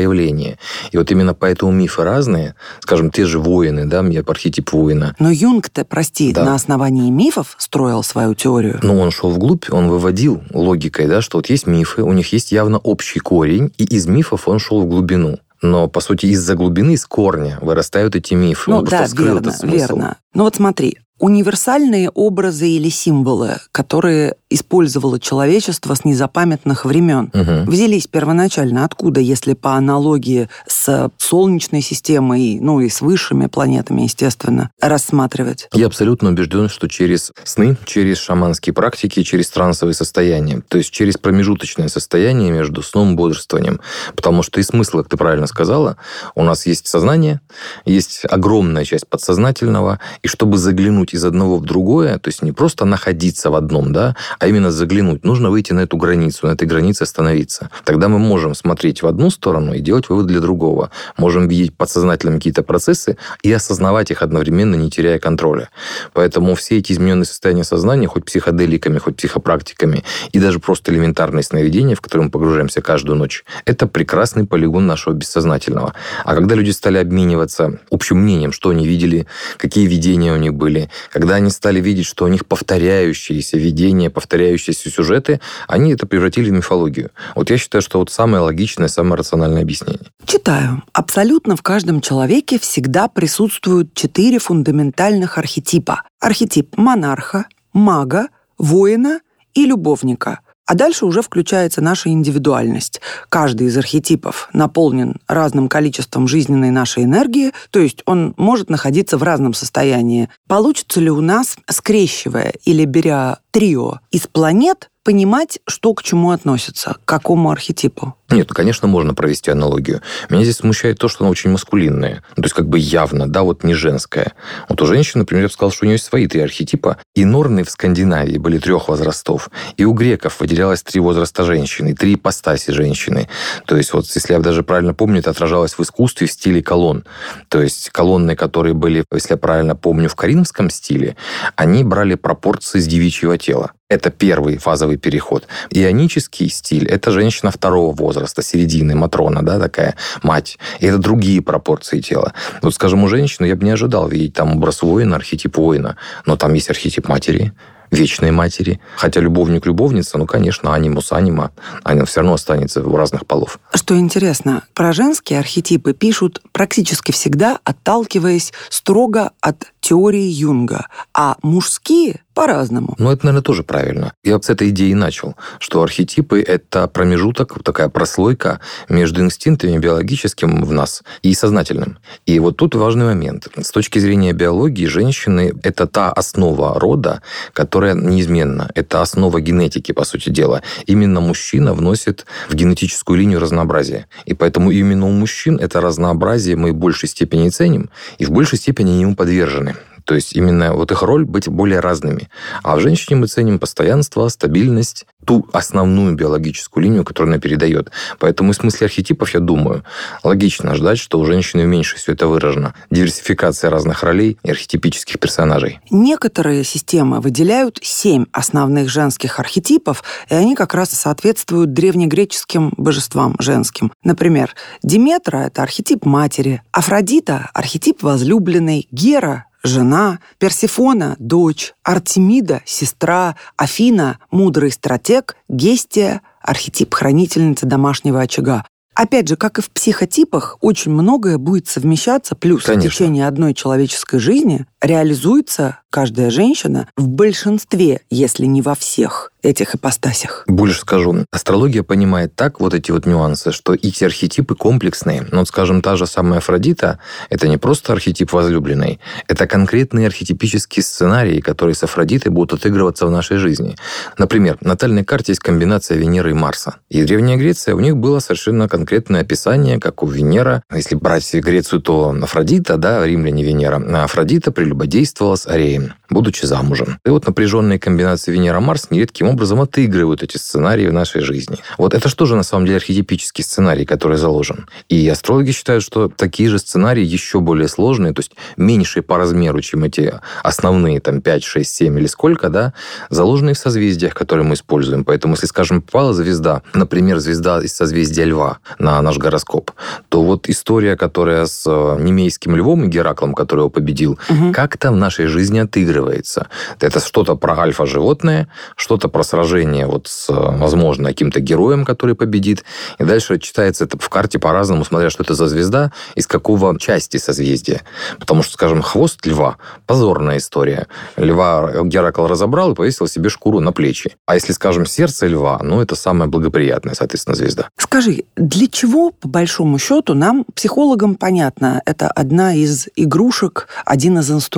И 0.91 0.97
вот 0.97 1.11
именно 1.11 1.33
поэтому 1.33 1.71
мифы 1.71 2.03
разные. 2.03 2.55
Скажем, 2.79 3.11
те 3.11 3.25
же 3.25 3.39
воины, 3.39 3.85
да, 3.85 4.01
мне 4.01 4.19
архетип 4.19 4.71
воина. 4.71 5.15
Но 5.19 5.29
Юнг-то, 5.29 5.85
прости, 5.85 6.33
да. 6.33 6.45
на 6.45 6.55
основании 6.55 7.09
мифов 7.09 7.55
строил 7.57 8.03
свою 8.03 8.33
теорию. 8.35 8.79
Ну, 8.83 8.99
он 8.99 9.11
шел 9.11 9.29
вглубь, 9.31 9.65
он 9.71 9.89
выводил 9.89 10.41
логикой, 10.51 11.07
да, 11.07 11.21
что 11.21 11.37
вот 11.37 11.49
есть 11.49 11.67
мифы, 11.67 12.03
у 12.03 12.13
них 12.13 12.31
есть 12.31 12.51
явно 12.51 12.77
общий 12.77 13.19
корень, 13.19 13.73
и 13.77 13.83
из 13.83 14.07
мифов 14.07 14.47
он 14.47 14.59
шел 14.59 14.81
в 14.81 14.85
глубину. 14.85 15.39
Но, 15.61 15.87
по 15.87 15.99
сути, 15.99 16.27
из-за 16.27 16.55
глубины, 16.55 16.91
из 16.91 17.05
корня 17.05 17.59
вырастают 17.61 18.15
эти 18.15 18.33
мифы. 18.33 18.71
Ну, 18.71 18.77
он 18.77 18.85
да, 18.85 19.05
верно, 19.11 19.53
верно. 19.63 20.17
Ну 20.33 20.43
вот 20.43 20.55
смотри, 20.55 20.99
универсальные 21.19 22.09
образы 22.09 22.69
или 22.69 22.89
символы, 22.89 23.57
которые 23.71 24.35
использовало 24.49 25.19
человечество 25.19 25.93
с 25.93 26.03
незапамятных 26.05 26.85
времен. 26.85 27.31
Угу. 27.33 27.71
Взялись 27.71 28.07
первоначально 28.07 28.85
откуда, 28.85 29.19
если 29.19 29.53
по 29.53 29.73
аналогии 29.73 30.49
с 30.67 31.11
Солнечной 31.17 31.81
системой, 31.81 32.59
ну 32.59 32.79
и 32.79 32.89
с 32.89 33.01
высшими 33.01 33.45
планетами, 33.45 34.01
естественно, 34.01 34.71
рассматривать? 34.81 35.67
Я 35.73 35.87
абсолютно 35.87 36.29
убежден, 36.29 36.69
что 36.69 36.87
через 36.87 37.31
сны, 37.43 37.77
через 37.85 38.17
шаманские 38.17 38.73
практики, 38.73 39.21
через 39.23 39.49
трансовые 39.49 39.93
состояния, 39.93 40.61
то 40.67 40.77
есть 40.77 40.91
через 40.91 41.17
промежуточное 41.17 41.87
состояние 41.87 42.51
между 42.51 42.81
сном 42.81 43.13
и 43.13 43.15
бодрствованием. 43.15 43.81
Потому 44.15 44.41
что 44.41 44.59
и 44.59 44.63
смысл, 44.63 44.99
как 44.99 45.09
ты 45.09 45.17
правильно 45.17 45.47
сказала, 45.47 45.97
у 46.33 46.43
нас 46.43 46.65
есть 46.65 46.87
сознание, 46.87 47.41
есть 47.85 48.21
огромная 48.23 48.85
часть 48.85 49.07
подсознательного, 49.07 49.99
и 50.23 50.27
чтобы 50.27 50.57
заглянуть 50.57 51.08
из 51.13 51.25
одного 51.25 51.57
в 51.57 51.65
другое, 51.65 52.17
то 52.19 52.29
есть 52.29 52.41
не 52.41 52.51
просто 52.51 52.85
находиться 52.85 53.49
в 53.49 53.55
одном, 53.55 53.93
да, 53.93 54.15
а 54.39 54.47
именно 54.47 54.71
заглянуть. 54.71 55.23
Нужно 55.23 55.49
выйти 55.49 55.73
на 55.73 55.81
эту 55.81 55.97
границу, 55.97 56.47
на 56.47 56.51
этой 56.51 56.67
границе 56.67 57.03
остановиться. 57.03 57.69
Тогда 57.85 58.07
мы 58.07 58.19
можем 58.19 58.55
смотреть 58.55 59.01
в 59.01 59.07
одну 59.07 59.29
сторону 59.29 59.73
и 59.73 59.79
делать 59.79 60.09
вывод 60.09 60.27
для 60.27 60.39
другого. 60.39 60.91
Можем 61.17 61.47
видеть 61.47 61.75
подсознательно 61.75 62.35
какие-то 62.35 62.63
процессы 62.63 63.17
и 63.41 63.51
осознавать 63.51 64.11
их 64.11 64.21
одновременно, 64.21 64.75
не 64.75 64.89
теряя 64.89 65.19
контроля. 65.19 65.69
Поэтому 66.13 66.55
все 66.55 66.77
эти 66.77 66.93
измененные 66.93 67.25
состояния 67.25 67.63
сознания, 67.63 68.07
хоть 68.07 68.25
психоделиками, 68.25 68.97
хоть 68.99 69.15
психопрактиками, 69.15 70.03
и 70.31 70.39
даже 70.39 70.59
просто 70.59 70.91
элементарные 70.91 71.43
сновидения, 71.43 71.95
в 71.95 72.01
которые 72.01 72.25
мы 72.25 72.31
погружаемся 72.31 72.81
каждую 72.81 73.17
ночь, 73.17 73.43
это 73.65 73.87
прекрасный 73.87 74.45
полигон 74.45 74.87
нашего 74.87 75.13
бессознательного. 75.13 75.93
А 76.25 76.35
когда 76.35 76.55
люди 76.55 76.71
стали 76.71 76.97
обмениваться 76.97 77.79
общим 77.91 78.17
мнением, 78.17 78.51
что 78.51 78.69
они 78.69 78.87
видели, 78.87 79.27
какие 79.57 79.87
видения 79.87 80.33
у 80.33 80.37
них 80.37 80.53
были, 80.53 80.89
когда 81.11 81.35
они 81.35 81.49
стали 81.49 81.79
видеть, 81.79 82.05
что 82.05 82.25
у 82.25 82.27
них 82.27 82.45
повторяющиеся 82.45 83.57
видения, 83.57 84.09
повторяющиеся 84.09 84.89
сюжеты, 84.89 85.39
они 85.67 85.93
это 85.93 86.05
превратили 86.05 86.49
в 86.49 86.53
мифологию. 86.53 87.11
Вот 87.35 87.49
я 87.49 87.57
считаю, 87.57 87.81
что 87.81 87.99
вот 87.99 88.11
самое 88.11 88.43
логичное, 88.43 88.87
самое 88.87 89.15
рациональное 89.15 89.61
объяснение. 89.61 90.07
Читаю. 90.25 90.83
Абсолютно 90.93 91.55
в 91.55 91.61
каждом 91.61 92.01
человеке 92.01 92.59
всегда 92.59 93.07
присутствуют 93.07 93.93
четыре 93.93 94.39
фундаментальных 94.39 95.37
архетипа. 95.37 96.03
Архетип 96.19 96.77
монарха, 96.77 97.45
мага, 97.73 98.27
воина 98.57 99.21
и 99.53 99.65
любовника– 99.65 100.39
а 100.69 100.75
дальше 100.75 101.07
уже 101.07 101.23
включается 101.23 101.81
наша 101.81 102.09
индивидуальность. 102.09 103.01
Каждый 103.29 103.67
из 103.67 103.77
архетипов 103.77 104.49
наполнен 104.53 105.15
разным 105.27 105.67
количеством 105.67 106.27
жизненной 106.27 106.69
нашей 106.69 107.05
энергии, 107.05 107.53
то 107.71 107.79
есть 107.79 108.03
он 108.05 108.35
может 108.37 108.69
находиться 108.69 109.17
в 109.17 109.23
разном 109.23 109.55
состоянии. 109.55 110.29
Получится 110.47 110.99
ли 110.99 111.09
у 111.09 111.21
нас, 111.21 111.57
скрещивая 111.67 112.53
или 112.65 112.85
беря 112.85 113.39
трио 113.49 114.01
из 114.11 114.27
планет, 114.27 114.91
понимать, 115.03 115.57
что 115.65 115.91
к 115.95 116.03
чему 116.03 116.29
относится, 116.29 116.97
к 117.03 117.05
какому 117.05 117.49
архетипу? 117.49 118.13
Нет, 118.31 118.47
ну, 118.49 118.55
конечно, 118.55 118.87
можно 118.87 119.15
провести 119.15 119.49
аналогию. 119.49 120.01
Меня 120.29 120.43
здесь 120.43 120.57
смущает 120.57 120.99
то, 120.99 121.07
что 121.07 121.23
она 121.23 121.31
очень 121.31 121.49
маскулинная. 121.49 122.23
Ну, 122.35 122.43
то 122.43 122.45
есть, 122.45 122.55
как 122.55 122.67
бы 122.67 122.77
явно, 122.77 123.27
да, 123.27 123.41
вот 123.41 123.63
не 123.63 123.73
женская. 123.73 124.33
Вот 124.67 124.81
у 124.81 124.85
женщины, 124.85 125.21
например, 125.21 125.43
я 125.43 125.47
бы 125.47 125.53
сказал, 125.53 125.71
что 125.71 125.85
у 125.85 125.87
нее 125.87 125.95
есть 125.95 126.05
свои 126.05 126.27
три 126.27 126.41
архетипа. 126.41 126.97
И 127.15 127.25
норны 127.25 127.63
в 127.63 127.71
Скандинавии 127.71 128.37
были 128.37 128.59
трех 128.59 128.87
возрастов. 128.87 129.49
И 129.77 129.85
у 129.85 129.93
греков 129.93 130.39
выделялось 130.39 130.83
три 130.83 131.01
возраста 131.01 131.43
женщины, 131.43 131.95
три 131.95 132.13
ипостаси 132.13 132.69
женщины. 132.71 133.27
То 133.65 133.75
есть, 133.75 133.93
вот 133.93 134.05
если 134.05 134.33
я 134.33 134.39
даже 134.39 134.61
правильно 134.61 134.93
помню, 134.93 135.19
это 135.19 135.31
отражалось 135.31 135.73
в 135.73 135.81
искусстве 135.81 136.27
в 136.27 136.31
стиле 136.31 136.61
колонн. 136.61 137.05
То 137.47 137.61
есть, 137.61 137.89
колонны, 137.89 138.35
которые 138.35 138.75
были, 138.75 139.03
если 139.11 139.33
я 139.33 139.37
правильно 139.37 139.75
помню, 139.75 140.07
в 140.07 140.15
коринфском 140.15 140.69
стиле, 140.69 141.15
они 141.55 141.83
брали 141.83 142.13
пропорции 142.13 142.79
с 142.79 142.85
девичьего 142.85 143.39
тела. 143.39 143.71
Это 143.89 144.11
первый 144.11 144.57
фазовый 144.57 144.97
переход. 144.97 145.47
Ионический 145.71 146.47
стиль– 146.49 146.87
это 146.89 147.09
женщина 147.09 147.49
второго 147.49 147.91
возраста, 147.91 148.18
середины, 148.27 148.95
матрона, 148.95 149.43
да, 149.43 149.59
такая 149.59 149.95
мать. 150.23 150.57
И 150.79 150.87
это 150.87 150.97
другие 150.97 151.41
пропорции 151.41 151.99
тела. 151.99 152.33
Вот, 152.61 152.73
скажем, 152.73 153.03
у 153.03 153.07
женщины 153.07 153.45
я 153.45 153.55
бы 153.55 153.65
не 153.65 153.71
ожидал 153.71 154.07
видеть 154.07 154.33
там 154.33 154.53
образ 154.53 154.81
воина, 154.81 155.15
архетип 155.15 155.57
воина, 155.57 155.97
но 156.25 156.35
там 156.37 156.53
есть 156.53 156.69
архетип 156.69 157.07
матери, 157.07 157.53
вечной 157.91 158.31
матери. 158.31 158.79
Хотя 158.95 159.21
любовник-любовница, 159.21 160.17
ну, 160.17 160.25
конечно, 160.25 160.73
анимус 160.73 161.11
анима, 161.11 161.51
она 161.83 162.05
все 162.05 162.21
равно 162.21 162.33
останется 162.33 162.83
у 162.83 162.95
разных 162.95 163.25
полов. 163.25 163.59
Что 163.73 163.97
интересно, 163.97 164.63
про 164.73 164.93
женские 164.93 165.39
архетипы 165.39 165.93
пишут 165.93 166.41
практически 166.51 167.11
всегда, 167.11 167.59
отталкиваясь 167.63 168.53
строго 168.69 169.31
от 169.41 169.65
теории 169.81 170.27
Юнга, 170.27 170.87
а 171.13 171.37
мужские 171.41 172.21
по-разному. 172.33 172.95
Ну, 172.97 173.11
это, 173.11 173.25
наверное, 173.25 173.43
тоже 173.43 173.63
правильно. 173.63 174.13
Я 174.23 174.39
с 174.41 174.49
этой 174.49 174.69
идеи 174.69 174.93
начал, 174.93 175.35
что 175.59 175.81
архетипы— 175.81 176.41
это 176.47 176.87
промежуток, 176.87 177.63
такая 177.63 177.89
прослойка 177.89 178.59
между 178.87 179.21
инстинктами 179.21 179.77
биологическим 179.77 180.63
в 180.63 180.71
нас 180.71 181.03
и 181.21 181.33
сознательным. 181.33 181.97
И 182.25 182.39
вот 182.39 182.57
тут 182.57 182.75
важный 182.75 183.05
момент. 183.05 183.47
С 183.57 183.71
точки 183.71 183.99
зрения 183.99 184.33
биологии, 184.33 184.85
женщины— 184.85 185.53
это 185.63 185.87
та 185.87 186.11
основа 186.11 186.79
рода, 186.79 187.21
которая 187.53 187.93
неизменна. 187.93 188.69
Это 188.75 189.01
основа 189.01 189.41
генетики, 189.41 189.91
по 189.91 190.05
сути 190.05 190.29
дела. 190.29 190.61
Именно 190.85 191.21
мужчина 191.21 191.73
вносит 191.73 192.25
в 192.49 192.55
генетическую 192.55 193.17
линию 193.17 193.39
разнообразие. 193.39 194.07
И 194.25 194.33
поэтому 194.33 194.71
именно 194.71 195.07
у 195.07 195.11
мужчин 195.11 195.57
это 195.57 195.81
разнообразие 195.81 196.55
мы 196.55 196.71
в 196.71 196.75
большей 196.75 197.09
степени 197.09 197.49
ценим, 197.49 197.89
и 198.17 198.25
в 198.25 198.31
большей 198.31 198.57
степени 198.57 199.01
ему 199.01 199.15
подвержены. 199.15 199.75
То 200.09 200.15
есть 200.15 200.33
именно 200.33 200.73
вот 200.73 200.91
их 200.91 201.03
роль 201.03 201.23
быть 201.23 201.47
более 201.47 201.81
разными. 201.81 202.29
А 202.63 202.75
в 202.75 202.79
женщине 202.79 203.17
мы 203.17 203.27
ценим 203.27 203.59
постоянство, 203.59 204.27
стабильность, 204.29 205.05
ту 205.23 205.47
основную 205.53 206.15
биологическую 206.15 206.83
линию, 206.83 207.05
которую 207.05 207.31
она 207.31 207.39
передает. 207.39 207.91
Поэтому 208.17 208.51
в 208.51 208.55
смысле 208.55 208.85
архетипов, 208.85 209.35
я 209.35 209.39
думаю, 209.39 209.83
логично 210.23 210.73
ждать, 210.73 210.97
что 210.97 211.19
у 211.19 211.25
женщины 211.25 211.67
меньше 211.67 211.97
все 211.97 212.13
это 212.13 212.25
выражено. 212.25 212.73
Диверсификация 212.89 213.69
разных 213.69 214.01
ролей 214.01 214.39
и 214.41 214.49
архетипических 214.49 215.19
персонажей. 215.19 215.79
Некоторые 215.91 216.63
системы 216.63 217.21
выделяют 217.21 217.77
семь 217.83 218.25
основных 218.31 218.89
женских 218.89 219.39
архетипов, 219.39 220.03
и 220.27 220.33
они 220.33 220.55
как 220.55 220.73
раз 220.73 220.89
соответствуют 220.89 221.73
древнегреческим 221.73 222.73
божествам 222.77 223.35
женским. 223.37 223.91
Например, 224.03 224.55
Диметра– 224.81 225.37
это 225.45 225.61
архетип 225.61 226.03
матери, 226.05 226.63
Афродита– 226.71 227.51
архетип 227.53 228.01
возлюбленной, 228.01 228.87
Гера 228.89 229.45
жена, 229.63 230.19
Персифона– 230.37 231.15
дочь, 231.19 231.73
Артемида– 231.83 232.61
сестра, 232.65 233.35
Афина– 233.57 234.19
мудрый 234.31 234.71
стратег, 234.71 235.35
Гестия– 235.47 236.21
архетип 236.41 236.93
хранительницы 236.93 237.65
домашнего 237.65 238.21
очага. 238.21 238.65
Опять 238.95 239.29
же, 239.29 239.37
как 239.37 239.59
и 239.59 239.61
в 239.61 239.69
психотипах, 239.69 240.57
очень 240.59 240.91
многое 240.91 241.37
будет 241.37 241.67
совмещаться, 241.67 242.35
плюс 242.35 242.65
Конечно. 242.65 242.89
в 242.89 242.93
течение 242.93 243.27
одной 243.27 243.53
человеческой 243.53 244.19
жизни 244.19 244.65
реализуется 244.81 245.79
каждая 245.89 246.29
женщина 246.29 246.87
в 246.95 247.07
большинстве, 247.07 248.01
если 248.09 248.45
не 248.45 248.61
во 248.61 248.75
всех 248.75 249.31
этих 249.41 249.75
ипостасях. 249.75 250.43
Больше 250.47 250.81
скажу. 250.81 251.25
Астрология 251.31 251.81
понимает 251.81 252.35
так 252.35 252.59
вот 252.59 252.73
эти 252.73 252.91
вот 252.91 253.05
нюансы, 253.05 253.51
что 253.51 253.73
эти 253.73 254.03
архетипы 254.03 254.53
комплексные. 254.55 255.25
Вот, 255.31 255.47
скажем, 255.47 255.81
та 255.81 255.95
же 255.95 256.05
самая 256.05 256.39
Афродита– 256.39 256.99
это 257.29 257.47
не 257.47 257.57
просто 257.57 257.93
архетип 257.93 258.33
возлюбленной, 258.33 258.99
это 259.27 259.47
конкретные 259.47 260.07
архетипические 260.07 260.83
сценарии, 260.83 261.39
которые 261.39 261.75
с 261.75 261.83
Афродитой 261.83 262.31
будут 262.31 262.59
отыгрываться 262.59 263.07
в 263.07 263.11
нашей 263.11 263.37
жизни. 263.37 263.75
Например, 264.17 264.57
в 264.59 264.65
натальной 264.65 265.05
карте 265.05 265.31
есть 265.31 265.41
комбинация 265.41 265.97
Венеры 265.97 266.31
и 266.31 266.33
Марса. 266.33 266.75
И 266.89 267.01
Древняя 267.03 267.37
Греция, 267.37 267.75
у 267.75 267.79
них 267.79 267.95
было 267.95 268.19
совершенно 268.19 268.67
конкретное 268.67 269.21
описание, 269.21 269.79
как 269.79 270.03
у 270.03 270.07
Венера. 270.07 270.63
Если 270.73 270.95
брать 270.95 271.33
Грецию, 271.33 271.81
то 271.81 272.13
Афродита, 272.21 272.77
да, 272.77 273.05
римляне 273.05 273.43
Венера. 273.43 273.81
А 273.95 274.03
Афродита 274.03 274.51
прелюбодействовала 274.69 275.35
с 275.35 275.47
Ареем, 275.47 275.93
будучи 276.09 276.45
замужем. 276.45 276.99
И 277.05 277.09
вот 277.09 277.25
напряженные 277.25 277.79
комбинации 277.79 278.31
Венера-Марс 278.31 278.91
нередким 278.91 279.27
образом 279.27 279.61
отыгрывают 279.61 280.23
эти 280.23 280.37
сценарии 280.37 280.87
в 280.87 280.93
нашей 280.93 281.21
жизни. 281.21 281.57
Вот 281.77 281.93
это 281.93 282.07
что 282.09 282.25
же 282.25 282.35
на 282.35 282.43
самом 282.43 282.65
деле 282.65 282.77
архетипический 282.77 283.43
сценарий, 283.43 283.85
который 283.85 284.17
заложен? 284.17 284.67
И 284.87 285.07
астрологи 285.09 285.51
считают, 285.51 285.83
что 285.83 286.09
такие 286.09 286.49
же 286.49 286.59
сценарии 286.59 287.03
еще 287.03 287.39
более 287.39 287.67
сложные, 287.67 288.13
то 288.13 288.19
есть 288.19 288.31
меньшие 288.57 289.01
по 289.01 289.17
размеру, 289.17 289.61
чем 289.61 289.83
эти 289.83 290.13
основные, 290.43 290.99
там, 290.99 291.21
5, 291.21 291.43
6, 291.43 291.75
7 291.75 291.99
или 291.99 292.07
сколько, 292.07 292.49
да, 292.49 292.73
заложенные 293.09 293.55
в 293.55 293.57
созвездиях, 293.57 294.13
которые 294.13 294.45
мы 294.45 294.53
используем. 294.53 295.03
Поэтому, 295.03 295.33
если, 295.33 295.47
скажем, 295.47 295.81
попала 295.81 296.13
звезда, 296.13 296.61
например, 296.73 297.19
звезда 297.19 297.61
из 297.61 297.73
созвездия 297.73 298.25
Льва 298.25 298.59
на 298.77 299.01
наш 299.01 299.17
гороскоп, 299.17 299.71
то 300.09 300.21
вот 300.23 300.47
история, 300.49 300.95
которая 300.95 301.45
с 301.45 301.63
э, 301.65 301.97
немейским 302.01 302.55
львом 302.55 302.83
и 302.83 302.87
Гераклом, 302.87 303.33
который 303.33 303.61
его 303.61 303.69
победил, 303.69 304.19
угу. 304.29 304.51
Как-то 304.59 304.91
в 304.91 304.95
нашей 304.97 305.27
жизни 305.27 305.59
отыгрывается. 305.59 306.49
Это 306.81 306.99
что-то 306.99 307.35
про 307.35 307.57
альфа-животное, 307.57 308.49
что-то 308.75 309.07
про 309.07 309.23
сражение 309.23 309.85
вот 309.87 310.07
с, 310.07 310.27
возможно, 310.29 311.07
каким-то 311.07 311.39
героем, 311.39 311.85
который 311.85 312.13
победит. 312.13 312.65
И 312.97 313.05
дальше 313.05 313.39
читается 313.39 313.85
это 313.85 313.97
в 313.97 314.09
карте 314.09 314.37
по-разному, 314.37 314.83
смотря, 314.83 315.09
что 315.09 315.23
это 315.23 315.33
за 315.33 315.47
звезда, 315.47 315.93
из 316.15 316.27
какого 316.27 316.77
части 316.77 317.15
созвездия. 317.15 317.83
Потому 318.19 318.43
что, 318.43 318.55
скажем, 318.55 318.81
хвост 318.81 319.25
льва– 319.25 319.55
позорная 319.85 320.39
история. 320.39 320.87
Льва 321.15 321.71
Геракл 321.83 322.27
разобрал 322.27 322.73
и 322.73 322.75
повесил 322.75 323.07
себе 323.07 323.29
шкуру 323.29 323.61
на 323.61 323.71
плечи. 323.71 324.17
А 324.25 324.35
если, 324.35 324.51
скажем, 324.51 324.85
сердце 324.85 325.27
льва, 325.27 325.61
ну, 325.63 325.79
это 325.79 325.95
самая 325.95 326.27
благоприятная, 326.27 326.95
соответственно, 326.95 327.37
звезда. 327.37 327.69
Скажи, 327.77 328.25
для 328.35 328.67
чего, 328.67 329.11
по 329.11 329.29
большому 329.29 329.79
счету, 329.79 330.15
нам, 330.15 330.43
психологам, 330.53 331.15
понятно, 331.15 331.81
это 331.85 332.09
одна 332.09 332.53
из 332.53 332.89
игрушек, 332.97 333.69
один 333.85 334.19
из 334.19 334.29
инструментов, 334.29 334.48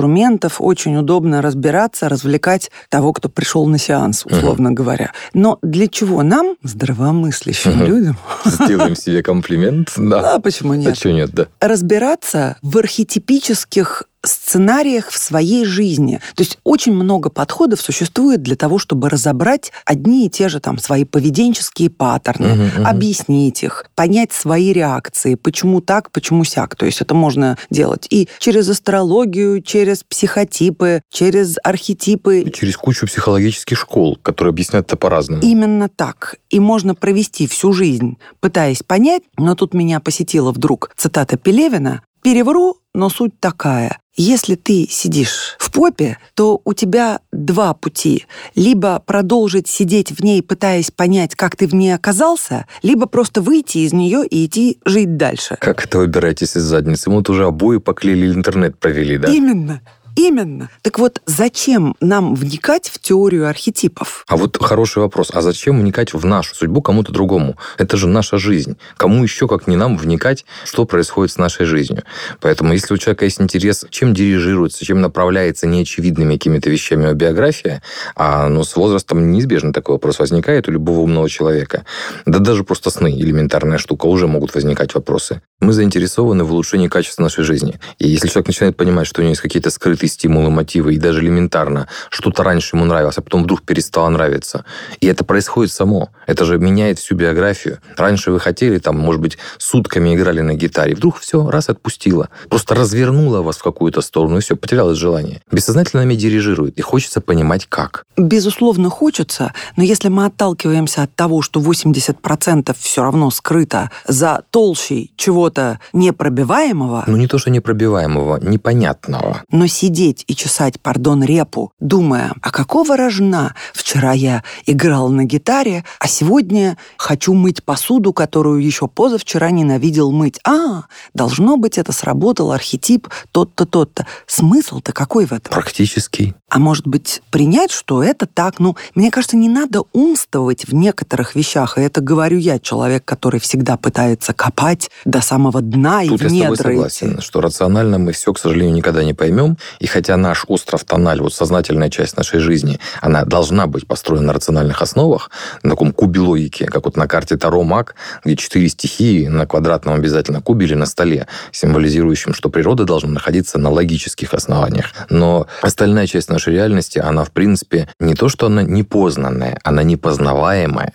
очень 0.60 0.96
удобно 0.96 1.42
разбираться, 1.42 2.08
развлекать 2.08 2.70
того, 2.88 3.12
кто 3.12 3.28
пришел 3.28 3.66
на 3.66 3.78
сеанс, 3.78 4.24
условно 4.24 4.52
условно 4.52 4.72
говоря. 4.72 5.12
Но 5.34 5.58
для 5.62 5.88
чего 5.88 6.22
нам, 6.22 6.56
здравомыслящим 6.62 7.82
угу. 7.82 7.84
людям... 7.84 8.16
Сделаем 8.44 8.96
себе 8.96 9.22
комплимент, 9.22 9.92
да. 9.96 10.34
А 10.34 10.40
почему 10.40 10.74
нет? 10.74 10.90
Почему 10.94 11.14
нет, 11.14 11.30
да. 11.32 11.46
Разбираться 11.60 12.56
в 12.62 12.78
архетипических 12.78 14.04
сценариях 14.24 15.10
в 15.10 15.18
своей 15.18 15.64
жизни. 15.64 16.20
То 16.34 16.42
есть 16.42 16.58
очень 16.64 16.92
много 16.92 17.30
подходов 17.30 17.80
существует 17.80 18.42
для 18.42 18.56
того, 18.56 18.78
чтобы 18.78 19.08
разобрать 19.08 19.72
одни 19.84 20.26
и 20.26 20.30
те 20.30 20.48
же 20.48 20.60
там 20.60 20.78
свои 20.78 21.04
поведенческие 21.04 21.90
паттерны, 21.90 22.46
uh-huh, 22.46 22.76
uh-huh. 22.76 22.84
объяснить 22.84 23.62
их, 23.62 23.86
понять 23.94 24.32
свои 24.32 24.72
реакции, 24.72 25.34
почему 25.34 25.80
так, 25.80 26.10
почему 26.10 26.44
сяк. 26.44 26.76
То 26.76 26.86
есть 26.86 27.00
это 27.00 27.14
можно 27.14 27.58
делать 27.70 28.06
и 28.10 28.28
через 28.38 28.68
астрологию, 28.68 29.60
через 29.62 30.04
психотипы, 30.04 31.02
через 31.10 31.56
архетипы. 31.62 32.40
И 32.40 32.52
через 32.52 32.76
кучу 32.76 33.06
психологических 33.06 33.78
школ, 33.78 34.18
которые 34.22 34.50
объясняют 34.50 34.86
это 34.86 34.96
по-разному. 34.96 35.42
Именно 35.42 35.88
так. 35.88 36.36
И 36.50 36.60
можно 36.60 36.94
провести 36.94 37.46
всю 37.46 37.72
жизнь, 37.72 38.18
пытаясь 38.40 38.82
понять, 38.82 39.22
но 39.38 39.54
тут 39.54 39.74
меня 39.74 40.00
посетила 40.00 40.52
вдруг 40.52 40.90
цитата 40.96 41.36
Пелевина, 41.36 42.02
Перевру, 42.22 42.76
но 42.94 43.08
суть 43.08 43.40
такая. 43.40 43.98
Если 44.14 44.54
ты 44.54 44.86
сидишь 44.88 45.56
в 45.58 45.72
попе, 45.72 46.18
то 46.34 46.60
у 46.64 46.72
тебя 46.74 47.20
два 47.32 47.74
пути. 47.74 48.26
Либо 48.54 49.02
продолжить 49.04 49.66
сидеть 49.66 50.12
в 50.12 50.22
ней, 50.22 50.42
пытаясь 50.42 50.90
понять, 50.90 51.34
как 51.34 51.56
ты 51.56 51.66
в 51.66 51.74
ней 51.74 51.94
оказался, 51.94 52.66
либо 52.82 53.06
просто 53.06 53.40
выйти 53.40 53.78
из 53.78 53.92
нее 53.92 54.24
и 54.26 54.46
идти 54.46 54.78
жить 54.84 55.16
дальше. 55.16 55.56
Как 55.60 55.84
это 55.84 55.98
выбираетесь 55.98 56.56
из 56.56 56.62
задницы? 56.62 57.10
Мы 57.10 57.16
вот 57.16 57.30
уже 57.30 57.46
обои 57.46 57.78
поклеили, 57.78 58.32
интернет 58.32 58.78
провели, 58.78 59.18
да? 59.18 59.28
Именно. 59.28 59.80
Именно. 60.16 60.68
Так 60.82 60.98
вот, 60.98 61.22
зачем 61.26 61.96
нам 62.00 62.34
вникать 62.34 62.88
в 62.88 62.98
теорию 62.98 63.48
архетипов? 63.48 64.24
А 64.28 64.36
вот 64.36 64.62
хороший 64.62 64.98
вопрос. 64.98 65.30
А 65.32 65.40
зачем 65.40 65.80
вникать 65.80 66.12
в 66.12 66.24
нашу 66.26 66.54
судьбу 66.54 66.82
кому-то 66.82 67.12
другому? 67.12 67.56
Это 67.78 67.96
же 67.96 68.08
наша 68.08 68.38
жизнь. 68.38 68.76
Кому 68.96 69.22
еще, 69.22 69.48
как 69.48 69.66
не 69.66 69.76
нам, 69.76 69.96
вникать, 69.96 70.44
что 70.64 70.84
происходит 70.84 71.32
с 71.32 71.38
нашей 71.38 71.66
жизнью? 71.66 72.02
Поэтому, 72.40 72.72
если 72.72 72.92
у 72.92 72.98
человека 72.98 73.24
есть 73.24 73.40
интерес, 73.40 73.86
чем 73.90 74.12
дирижируется, 74.12 74.84
чем 74.84 75.00
направляется 75.00 75.66
неочевидными 75.66 76.34
какими-то 76.34 76.68
вещами 76.68 77.06
о 77.06 77.14
биографии, 77.14 77.80
а 78.14 78.48
ну, 78.48 78.64
с 78.64 78.76
возрастом 78.76 79.30
неизбежно 79.30 79.72
такой 79.72 79.94
вопрос 79.94 80.18
возникает 80.18 80.68
у 80.68 80.72
любого 80.72 81.00
умного 81.00 81.28
человека. 81.28 81.84
Да 82.26 82.38
даже 82.38 82.64
просто 82.64 82.90
сны, 82.90 83.12
элементарная 83.18 83.78
штука, 83.78 84.06
уже 84.06 84.26
могут 84.26 84.54
возникать 84.54 84.94
вопросы. 84.94 85.40
Мы 85.60 85.72
заинтересованы 85.72 86.44
в 86.44 86.52
улучшении 86.52 86.88
качества 86.88 87.22
нашей 87.22 87.44
жизни. 87.44 87.78
И 87.98 88.08
если 88.08 88.28
человек 88.28 88.48
начинает 88.48 88.76
понимать, 88.76 89.06
что 89.06 89.20
у 89.20 89.22
него 89.22 89.30
есть 89.30 89.40
какие-то 89.40 89.70
скрытые 89.70 90.01
скрытые 90.02 90.08
стимулы, 90.08 90.50
мотивы, 90.50 90.94
и 90.94 90.98
даже 90.98 91.20
элементарно 91.20 91.86
что-то 92.10 92.42
раньше 92.42 92.76
ему 92.76 92.84
нравилось, 92.84 93.18
а 93.18 93.22
потом 93.22 93.44
вдруг 93.44 93.62
перестало 93.62 94.08
нравиться. 94.08 94.64
И 95.00 95.06
это 95.06 95.24
происходит 95.24 95.72
само. 95.72 96.08
Это 96.26 96.44
же 96.44 96.58
меняет 96.58 96.98
всю 96.98 97.14
биографию. 97.14 97.78
Раньше 97.96 98.30
вы 98.30 98.40
хотели, 98.40 98.78
там, 98.78 98.98
может 98.98 99.20
быть, 99.20 99.38
сутками 99.58 100.14
играли 100.14 100.42
на 100.42 100.54
гитаре, 100.54 100.94
вдруг 100.94 101.18
все, 101.18 101.50
раз 101.50 101.68
отпустило. 101.68 102.28
Просто 102.48 102.74
развернуло 102.74 103.42
вас 103.42 103.56
в 103.56 103.62
какую-то 103.62 104.02
сторону, 104.02 104.38
и 104.38 104.40
все, 104.40 104.56
потерялось 104.56 104.98
желание. 104.98 105.40
Бессознательно 105.52 106.02
нами 106.02 106.14
дирижирует, 106.14 106.78
и 106.78 106.82
хочется 106.82 107.20
понимать, 107.20 107.66
как. 107.68 108.04
Безусловно, 108.16 108.90
хочется, 108.90 109.52
но 109.76 109.84
если 109.84 110.10
мы 110.10 110.26
отталкиваемся 110.26 111.02
от 111.02 111.14
того, 111.14 111.42
что 111.42 111.60
80% 111.60 112.76
все 112.78 113.02
равно 113.02 113.30
скрыто 113.30 113.90
за 114.08 114.42
толщей 114.50 115.12
чего-то 115.16 115.78
непробиваемого... 115.92 117.04
Ну, 117.06 117.16
не 117.16 117.26
то, 117.26 117.38
что 117.38 117.50
непробиваемого, 117.50 118.38
непонятного. 118.42 119.42
Но 119.50 119.66
сидя 119.66 119.91
сидеть 119.92 120.24
и 120.26 120.34
чесать, 120.34 120.80
пардон, 120.80 121.22
репу, 121.22 121.72
думая, 121.78 122.32
а 122.40 122.50
какого 122.50 122.96
рожна 122.96 123.54
вчера 123.74 124.12
я 124.12 124.42
играл 124.64 125.10
на 125.10 125.24
гитаре, 125.24 125.84
а 125.98 126.08
сегодня 126.08 126.78
хочу 126.96 127.34
мыть 127.34 127.62
посуду, 127.62 128.14
которую 128.14 128.64
еще 128.64 128.88
позавчера 128.88 129.50
ненавидел 129.50 130.10
мыть. 130.10 130.40
А, 130.48 130.84
должно 131.12 131.58
быть, 131.58 131.76
это 131.76 131.92
сработал 131.92 132.52
архетип 132.52 133.08
тот-то, 133.32 133.66
тот-то. 133.66 134.06
Смысл-то 134.26 134.92
какой 134.92 135.26
в 135.26 135.32
этом? 135.32 135.52
Практический. 135.52 136.34
А 136.48 136.58
может 136.58 136.86
быть, 136.86 137.22
принять, 137.30 137.70
что 137.70 138.02
это 138.02 138.26
так? 138.26 138.60
Ну, 138.60 138.76
мне 138.94 139.10
кажется, 139.10 139.36
не 139.36 139.48
надо 139.48 139.82
умствовать 139.92 140.66
в 140.66 140.74
некоторых 140.74 141.34
вещах. 141.34 141.78
И 141.78 141.80
это 141.80 142.00
говорю 142.00 142.38
я, 142.38 142.58
человек, 142.58 143.04
который 143.04 143.40
всегда 143.40 143.76
пытается 143.76 144.32
копать 144.32 144.90
до 145.04 145.20
самого 145.20 145.60
дна 145.60 146.02
Тут 146.06 146.22
и 146.22 146.26
в 146.26 146.30
недра 146.30 146.48
я 146.50 146.54
с 146.54 146.58
тобой 146.58 146.76
согласен, 146.90 147.20
что 147.20 147.40
рационально 147.40 147.98
мы 147.98 148.12
все, 148.12 148.32
к 148.32 148.38
сожалению, 148.38 148.74
никогда 148.74 149.02
не 149.02 149.14
поймем. 149.14 149.56
И 149.82 149.88
хотя 149.88 150.16
наш 150.16 150.44
остров 150.46 150.84
Тональ, 150.84 151.20
вот 151.20 151.34
сознательная 151.34 151.90
часть 151.90 152.16
нашей 152.16 152.38
жизни, 152.38 152.78
она 153.00 153.24
должна 153.24 153.66
быть 153.66 153.84
построена 153.84 154.28
на 154.28 154.32
рациональных 154.32 154.80
основах, 154.80 155.32
на 155.64 155.70
таком 155.70 155.92
кубе 155.92 156.20
логики, 156.20 156.66
как 156.66 156.84
вот 156.84 156.96
на 156.96 157.08
карте 157.08 157.36
Таро 157.36 157.64
Маг, 157.64 157.96
где 158.24 158.36
четыре 158.36 158.68
стихии 158.68 159.26
на 159.26 159.44
квадратном 159.44 159.94
обязательно 159.94 160.40
кубе 160.40 160.66
или 160.66 160.74
на 160.74 160.86
столе, 160.86 161.26
символизирующим, 161.50 162.32
что 162.32 162.48
природа 162.48 162.84
должна 162.84 163.10
находиться 163.10 163.58
на 163.58 163.70
логических 163.70 164.32
основаниях. 164.34 164.86
Но 165.10 165.48
остальная 165.62 166.06
часть 166.06 166.30
нашей 166.30 166.52
реальности, 166.52 167.00
она, 167.00 167.24
в 167.24 167.32
принципе, 167.32 167.88
не 167.98 168.14
то, 168.14 168.28
что 168.28 168.46
она 168.46 168.62
непознанная, 168.62 169.58
она 169.64 169.82
непознаваемая. 169.82 170.92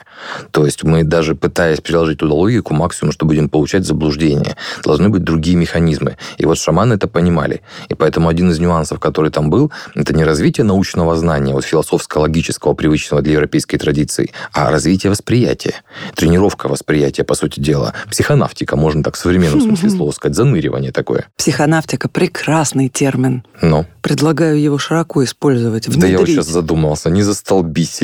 То 0.51 0.65
есть 0.65 0.85
мы 0.85 1.03
даже 1.03 1.35
пытаясь 1.35 1.81
приложить 1.81 2.19
туда 2.19 2.35
логику, 2.35 2.73
максимум, 2.73 3.11
что 3.11 3.25
будем 3.25 3.49
получать 3.49 3.85
заблуждение. 3.85 4.55
Должны 4.85 5.09
быть 5.09 5.25
другие 5.25 5.57
механизмы. 5.57 6.15
И 6.37 6.45
вот 6.45 6.57
шаманы 6.57 6.93
это 6.93 7.09
понимали. 7.09 7.63
И 7.89 7.93
поэтому 7.93 8.29
один 8.29 8.49
из 8.49 8.59
нюансов 8.59 8.76
нюансов, 8.77 8.99
который 8.99 9.31
там 9.31 9.49
был, 9.49 9.71
это 9.95 10.13
не 10.13 10.23
развитие 10.23 10.63
научного 10.63 11.15
знания, 11.15 11.53
вот 11.53 11.65
философско-логического, 11.65 12.73
привычного 12.73 13.21
для 13.21 13.33
европейской 13.33 13.77
традиции, 13.77 14.31
а 14.53 14.71
развитие 14.71 15.09
восприятия, 15.09 15.75
тренировка 16.15 16.67
восприятия, 16.67 17.23
по 17.23 17.35
сути 17.35 17.59
дела. 17.59 17.93
Психонавтика, 18.09 18.75
можно 18.75 19.03
так 19.03 19.15
в 19.15 19.17
современном 19.17 19.61
смысле 19.61 19.89
слова 19.97 20.11
сказать, 20.11 20.35
заныривание 20.35 20.91
такое. 20.91 21.27
Психонавтика– 21.37 22.07
прекрасный 22.09 22.89
термин. 22.89 23.43
Но. 23.61 23.85
Предлагаю 24.01 24.61
его 24.61 24.77
широко 24.77 25.23
использовать, 25.23 25.87
внедрить. 25.87 26.01
Да 26.01 26.07
я 26.07 26.17
вот 26.19 26.27
сейчас 26.27 26.47
задумался, 26.47 27.09
не 27.09 27.23
застолбить 27.23 28.03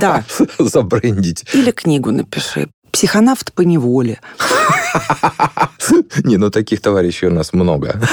Да. 0.00 0.24
Забрендить. 0.58 1.44
Или 1.54 1.70
книгу 1.70 2.10
напиши. 2.10 2.68
Психонавт 2.92 3.52
по 3.52 3.62
неволе. 3.62 4.20
Не, 6.24 6.36
ну 6.36 6.50
таких 6.50 6.80
товарищей 6.80 7.26
у 7.26 7.30
нас 7.30 7.52
много. 7.52 8.00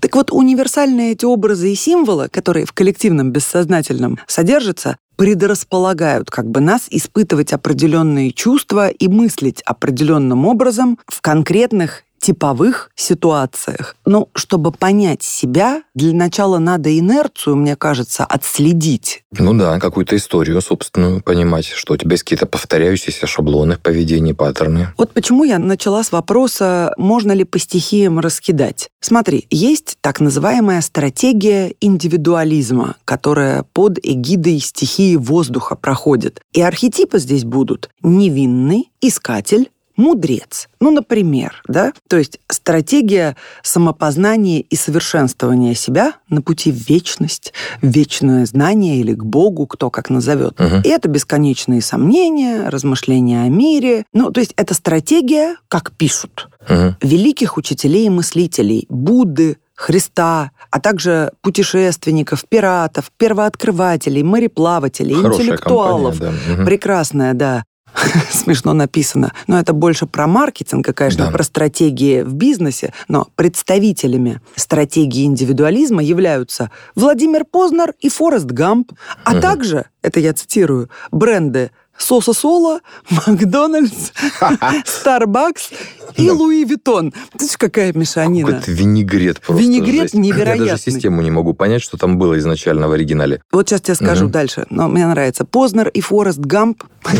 Так 0.00 0.16
вот, 0.16 0.32
универсальные 0.32 1.12
эти 1.12 1.24
образы 1.24 1.70
и 1.70 1.76
символы, 1.76 2.28
которые 2.28 2.66
в 2.66 2.72
коллективном 2.72 3.30
бессознательном 3.30 4.18
содержатся, 4.26 4.96
предрасполагают 5.14 6.28
как 6.28 6.50
бы 6.50 6.60
нас 6.60 6.88
испытывать 6.90 7.52
определенные 7.52 8.32
чувства 8.32 8.88
и 8.88 9.06
мыслить 9.06 9.62
определенным 9.62 10.44
образом 10.44 10.98
в 11.06 11.20
конкретных 11.20 12.02
типовых 12.22 12.90
ситуациях. 12.94 13.96
Ну, 14.06 14.28
чтобы 14.34 14.70
понять 14.70 15.22
себя, 15.22 15.82
для 15.94 16.14
начала 16.14 16.58
надо 16.58 16.96
инерцию, 16.96 17.56
мне 17.56 17.74
кажется, 17.74 18.24
отследить. 18.24 19.24
Ну 19.36 19.52
да, 19.54 19.80
какую-то 19.80 20.16
историю 20.16 20.60
собственную 20.62 21.20
понимать, 21.20 21.66
что 21.66 21.94
у 21.94 21.96
тебя 21.96 22.12
есть 22.12 22.22
какие-то 22.22 22.46
повторяющиеся 22.46 23.26
шаблоны 23.26 23.74
в 23.74 23.80
поведении, 23.80 24.32
паттерны. 24.32 24.88
Вот 24.96 25.12
почему 25.12 25.42
я 25.42 25.58
начала 25.58 26.04
с 26.04 26.12
вопроса, 26.12 26.94
можно 26.96 27.32
ли 27.32 27.42
по 27.44 27.58
стихиям 27.58 28.20
раскидать. 28.20 28.88
Смотри, 29.00 29.46
есть 29.50 29.96
так 30.00 30.20
называемая 30.20 30.80
стратегия 30.80 31.74
индивидуализма, 31.80 32.96
которая 33.04 33.64
под 33.72 33.98
эгидой 34.00 34.60
стихии 34.60 35.16
воздуха 35.16 35.74
проходит. 35.74 36.40
И 36.52 36.62
архетипы 36.62 37.18
здесь 37.18 37.44
будут 37.44 37.90
невинный, 38.02 38.90
искатель, 39.00 39.70
мудрец. 39.96 40.68
Ну, 40.80 40.90
например, 40.90 41.62
да? 41.68 41.92
То 42.08 42.16
есть 42.16 42.40
стратегия 42.48 43.36
самопознания 43.62 44.60
и 44.60 44.76
совершенствования 44.76 45.74
себя 45.74 46.14
на 46.28 46.42
пути 46.42 46.72
в 46.72 46.88
вечность, 46.88 47.52
в 47.80 47.86
вечное 47.86 48.46
знание 48.46 48.98
или 48.98 49.14
к 49.14 49.24
Богу, 49.24 49.66
кто 49.66 49.90
как 49.90 50.10
назовет. 50.10 50.60
Угу. 50.60 50.82
И 50.84 50.88
это 50.88 51.08
бесконечные 51.08 51.82
сомнения, 51.82 52.68
размышления 52.68 53.42
о 53.42 53.48
мире. 53.48 54.04
Ну, 54.12 54.30
то 54.30 54.40
есть 54.40 54.52
это 54.56 54.74
стратегия, 54.74 55.56
как 55.68 55.92
пишут, 55.92 56.48
угу. 56.68 56.96
великих 57.00 57.56
учителей 57.56 58.06
и 58.06 58.10
мыслителей, 58.10 58.86
Будды, 58.88 59.56
Христа, 59.74 60.52
а 60.70 60.80
также 60.80 61.32
путешественников, 61.40 62.44
пиратов, 62.48 63.10
первооткрывателей, 63.16 64.22
мореплавателей, 64.22 65.14
Хорошая 65.14 65.42
интеллектуалов. 65.42 66.18
Компания, 66.18 66.56
да. 66.56 66.64
Прекрасная, 66.64 67.34
да. 67.34 67.64
смешно 68.30 68.72
написано. 68.72 69.32
Но 69.46 69.58
это 69.58 69.72
больше 69.72 70.06
про 70.06 70.26
маркетинг, 70.26 70.86
конечно, 70.94 71.26
да. 71.26 71.30
про 71.30 71.42
стратегии 71.42 72.22
в 72.22 72.34
бизнесе. 72.34 72.92
Но 73.08 73.28
представителями 73.36 74.40
стратегии 74.56 75.24
индивидуализма 75.24 76.02
являются 76.02 76.70
Владимир 76.94 77.44
Познер 77.44 77.94
и 78.00 78.08
Форест 78.08 78.46
Гамп, 78.46 78.92
а 79.24 79.32
угу. 79.32 79.40
также, 79.40 79.86
это 80.02 80.20
я 80.20 80.32
цитирую, 80.32 80.90
бренды 81.10 81.70
Кока-Кола, 82.02 82.80
Макдональдс, 83.26 84.12
Старбакс 84.84 85.70
и 86.16 86.30
Луи 86.30 86.64
Виттон. 86.64 87.12
Ты 87.38 87.46
какая 87.56 87.92
мешанина. 87.92 88.46
Какой-то 88.46 88.70
винегрет 88.72 89.40
просто. 89.40 89.62
Винегрет 89.62 90.14
невероятный. 90.14 90.66
Я 90.66 90.72
даже 90.72 90.82
систему 90.82 91.22
не 91.22 91.30
могу 91.30 91.54
понять, 91.54 91.82
что 91.82 91.96
там 91.96 92.18
было 92.18 92.38
изначально 92.38 92.88
в 92.88 92.92
оригинале. 92.92 93.42
Вот 93.52 93.68
сейчас 93.68 93.88
я 93.88 93.94
скажу 93.94 94.28
дальше. 94.28 94.66
Но 94.70 94.88
мне 94.88 95.06
нравится. 95.06 95.44
Познер 95.44 95.88
и 95.88 96.00
Форест 96.00 96.38
Гамп. 96.38 96.82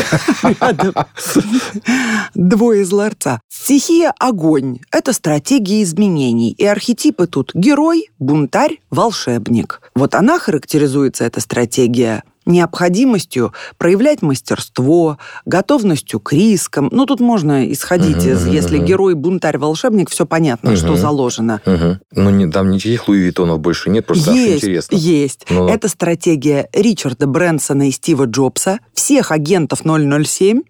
Двое 2.34 2.82
из 2.82 2.92
ларца. 2.92 3.40
Стихия 3.48 4.12
огонь. 4.18 4.78
Это 4.90 5.12
стратегия 5.12 5.82
изменений. 5.82 6.50
И 6.52 6.64
архетипы 6.66 7.26
тут 7.26 7.52
герой, 7.54 8.10
бунтарь, 8.18 8.80
волшебник. 8.90 9.80
Вот 9.94 10.14
она 10.14 10.38
характеризуется, 10.38 11.24
эта 11.24 11.40
стратегия, 11.40 12.22
необходимостью 12.46 13.52
проявлять 13.78 14.22
мастерство, 14.22 15.18
готовностью 15.44 16.20
к 16.20 16.32
рискам. 16.32 16.88
Ну, 16.92 17.06
тут 17.06 17.20
можно 17.20 17.70
исходить 17.70 18.16
uh-huh, 18.16 18.32
из, 18.32 18.46
uh-huh, 18.46 18.52
если 18.52 18.78
герой, 18.78 19.14
бунтарь, 19.14 19.58
волшебник, 19.58 20.10
все 20.10 20.26
понятно, 20.26 20.70
uh-huh. 20.70 20.76
что 20.76 20.96
заложено. 20.96 21.60
Uh-huh. 21.64 21.96
Ну, 22.12 22.30
не, 22.30 22.50
там 22.50 22.70
никаких 22.70 23.08
Луи 23.08 23.20
Виттонов 23.20 23.60
больше 23.60 23.90
нет, 23.90 24.06
просто 24.06 24.32
есть, 24.32 24.64
интересно. 24.64 24.96
Есть, 24.96 25.46
Но... 25.50 25.68
Это 25.68 25.88
стратегия 25.88 26.68
Ричарда 26.72 27.26
Брэнсона 27.26 27.88
и 27.88 27.90
Стива 27.90 28.24
Джобса, 28.24 28.78
всех 28.92 29.30
агентов 29.30 29.80
007, 29.84 30.62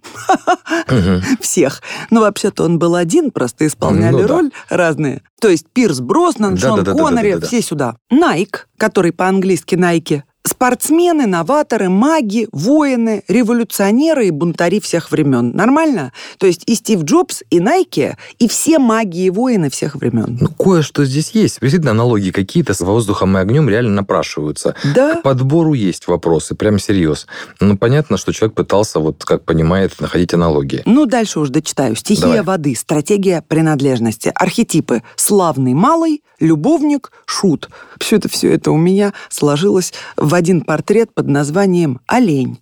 uh-huh. 0.88 1.23
всех. 1.41 1.83
Но 2.11 2.21
вообще-то 2.21 2.64
он 2.64 2.79
был 2.79 2.95
один, 2.95 3.31
просто 3.31 3.67
исполняли 3.67 4.23
ну, 4.23 4.26
роль 4.26 4.50
да. 4.71 4.76
разные. 4.76 5.23
То 5.41 5.49
есть 5.49 5.67
Пирс 5.73 6.00
Броснан, 6.00 6.55
да, 6.55 6.61
Шон 6.61 6.85
да, 6.85 6.93
Коннери, 6.93 7.33
да, 7.33 7.35
да, 7.35 7.35
да, 7.35 7.41
да, 7.41 7.47
все 7.47 7.62
сюда. 7.62 7.97
Найк, 8.11 8.69
который 8.79 9.12
по-английски 9.12 9.75
Найки, 9.75 10.25
Спортсмены, 10.44 11.26
новаторы, 11.26 11.88
маги, 11.88 12.49
воины, 12.50 13.22
революционеры 13.28 14.26
и 14.26 14.30
бунтари 14.30 14.80
всех 14.80 15.12
времен. 15.12 15.52
Нормально? 15.52 16.12
То 16.38 16.46
есть 16.49 16.62
и 16.66 16.75
Стив 16.75 17.04
Джобс, 17.04 17.42
и 17.50 17.61
Найки, 17.61 18.16
и 18.40 18.49
все 18.49 18.80
маги 18.80 19.26
и 19.26 19.30
воины 19.30 19.70
всех 19.70 19.94
времен. 19.94 20.38
Ну, 20.40 20.49
кое-что 20.49 21.04
здесь 21.04 21.30
есть. 21.30 21.61
Действительно, 21.61 21.92
аналогии 21.92 22.33
какие-то 22.33 22.74
с 22.74 22.81
воздухом 22.81 23.38
и 23.38 23.40
огнем 23.40 23.68
реально 23.68 23.92
напрашиваются. 23.92 24.74
Да. 24.94 25.14
К 25.14 25.22
подбору 25.22 25.74
есть 25.74 26.09
вопросы, 26.09 26.57
прям 26.57 26.81
серьез. 26.81 27.28
Ну, 27.61 27.78
понятно, 27.78 28.16
что 28.16 28.33
человек 28.33 28.57
пытался, 28.57 28.98
вот 28.98 29.24
как 29.24 29.44
понимает, 29.44 30.00
находить 30.00 30.35
аналогии. 30.35 30.83
Ну, 30.87 31.07
дальше 31.07 31.38
уж 31.38 31.50
дочитаю. 31.50 31.94
Стихия 31.94 32.26
Давай. 32.26 32.42
воды, 32.42 32.74
стратегия 32.74 33.44
принадлежности, 33.46 34.33
архетипы. 34.35 35.02
Славный 35.14 35.74
малый, 35.74 36.22
любовник, 36.40 37.12
шут. 37.26 37.68
Все 38.00 38.16
это, 38.16 38.28
все 38.28 38.52
это 38.52 38.72
у 38.72 38.76
меня 38.76 39.12
сложилось 39.28 39.92
в 40.16 40.32
один 40.35 40.62
портрет 40.62 41.14
под 41.14 41.29
названием 41.29 42.01
«Олень». 42.07 42.59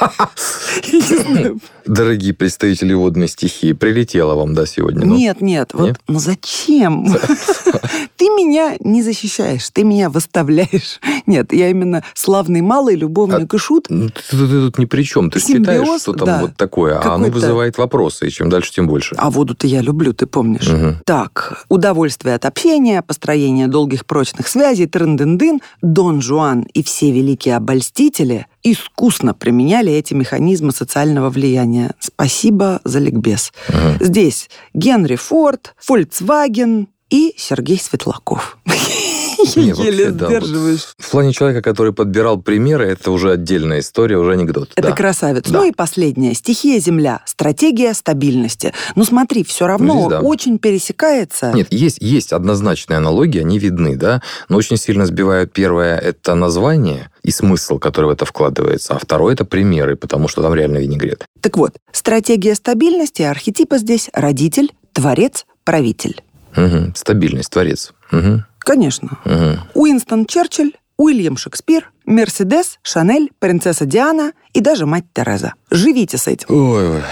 Дорогие 1.86 2.34
представители 2.34 2.92
водной 2.92 3.28
стихии, 3.28 3.72
прилетело 3.72 4.34
вам, 4.34 4.54
да, 4.54 4.66
сегодня? 4.66 5.06
Ну? 5.06 5.16
Нет, 5.16 5.40
нет, 5.40 5.70
вот, 5.72 5.86
нет? 5.86 6.00
ну 6.06 6.18
зачем? 6.18 7.06
Ты 8.16 8.26
меня 8.26 8.76
не 8.80 9.02
защищаешь, 9.02 9.70
ты 9.70 9.84
меня 9.84 10.10
выставляешь. 10.10 11.00
Нет, 11.26 11.52
я 11.52 11.70
именно 11.70 12.02
славный 12.14 12.60
малый, 12.60 12.96
любовник 12.96 13.52
а, 13.54 13.56
и 13.56 13.58
шут. 13.60 13.86
Ну, 13.88 14.08
ты, 14.08 14.20
ты, 14.30 14.36
ты 14.36 14.48
тут 14.48 14.78
ни 14.78 14.84
при 14.86 15.02
чем. 15.02 15.30
Ты 15.30 15.40
Симбиоз, 15.40 15.78
считаешь, 15.78 16.00
что 16.00 16.12
там 16.14 16.26
да. 16.26 16.40
вот 16.40 16.56
такое, 16.56 16.98
а 16.98 17.14
оно 17.14 17.28
вызывает 17.28 17.78
вопросы, 17.78 18.26
и 18.26 18.30
чем 18.30 18.48
дальше, 18.48 18.72
тем 18.72 18.88
больше. 18.88 19.14
А 19.16 19.30
воду-то 19.30 19.66
я 19.66 19.80
люблю, 19.80 20.12
ты 20.12 20.26
помнишь. 20.26 20.68
Угу. 20.68 20.96
Так, 21.04 21.64
удовольствие 21.68 22.34
от 22.34 22.44
общения, 22.44 23.02
построение 23.02 23.68
долгих 23.68 24.04
прочных 24.04 24.48
связей, 24.48 24.86
трын-дын-дын, 24.86 25.60
Дон 25.80 26.20
Жуан 26.20 26.62
и 26.74 26.82
все 26.82 27.12
великие 27.12 27.56
обольстители 27.56 28.46
искусно 28.62 29.34
применяли 29.34 29.92
эти 29.92 30.14
механизмы 30.14 30.72
социального 30.72 31.30
влияния. 31.30 31.94
Спасибо 32.00 32.80
за 32.84 32.98
ликбез. 32.98 33.52
Угу. 33.68 34.04
Здесь 34.04 34.50
Генри 34.74 35.16
Форд, 35.16 35.74
Volkswagen 35.88 36.88
и 37.10 37.34
Сергей 37.36 37.78
Светлаков. 37.78 38.58
Не, 39.56 39.72
еле 39.84 40.10
вот 40.10 40.94
в 40.98 41.10
плане 41.10 41.32
человека, 41.32 41.62
который 41.62 41.92
подбирал 41.92 42.38
примеры, 42.38 42.86
это 42.86 43.10
уже 43.10 43.32
отдельная 43.32 43.80
история, 43.80 44.18
уже 44.18 44.32
анекдот. 44.32 44.70
Это 44.76 44.92
красавец. 44.92 45.44
Ну 45.48 45.64
и 45.64 45.72
последнее. 45.72 46.34
Стихия 46.34 46.80
Земля. 46.80 47.22
Стратегия 47.24 47.94
стабильности. 47.94 48.72
Ну 48.94 49.04
смотри, 49.04 49.44
все 49.44 49.66
равно 49.66 50.06
очень 50.22 50.58
пересекается. 50.58 51.52
Нет, 51.54 51.68
есть, 51.70 51.98
есть 52.00 52.32
однозначные 52.32 52.98
аналогии, 52.98 53.40
они 53.40 53.58
видны, 53.58 53.96
да, 53.96 54.22
но 54.48 54.56
очень 54.56 54.76
сильно 54.76 55.06
сбивают 55.06 55.52
первое– 55.52 55.98
это 55.98 56.34
название 56.34 57.10
и 57.22 57.30
смысл, 57.30 57.78
который 57.78 58.06
в 58.06 58.10
это 58.10 58.24
вкладывается, 58.24 58.94
а 58.94 58.98
второе– 58.98 59.34
это 59.34 59.44
примеры, 59.44 59.96
потому 59.96 60.28
что 60.28 60.42
там 60.42 60.54
реально 60.54 60.78
винегрет. 60.78 61.24
Так 61.40 61.56
вот, 61.56 61.76
стратегия 61.92 62.54
стабильности, 62.54 63.22
архетипа 63.22 63.78
здесь– 63.78 64.10
родитель, 64.12 64.72
творец, 64.92 65.46
правитель. 65.64 66.22
Угу. 66.56 66.92
Стабильность, 66.94 67.50
творец. 67.50 67.92
Угу. 68.12 68.42
Конечно. 68.68 69.18
Угу. 69.24 69.80
Уинстон 69.80 70.26
Черчилль, 70.26 70.74
Уильям 70.98 71.38
Шекспир, 71.38 71.90
Мерседес, 72.04 72.78
Шанель, 72.82 73.30
принцесса 73.38 73.86
Диана 73.86 74.32
и 74.52 74.60
даже 74.60 74.84
мать 74.84 75.04
Тереза. 75.14 75.54
Живите 75.70 76.18
с 76.18 76.26
этим. 76.26 76.46
Ой, 76.50 76.96
ой. 76.96 77.02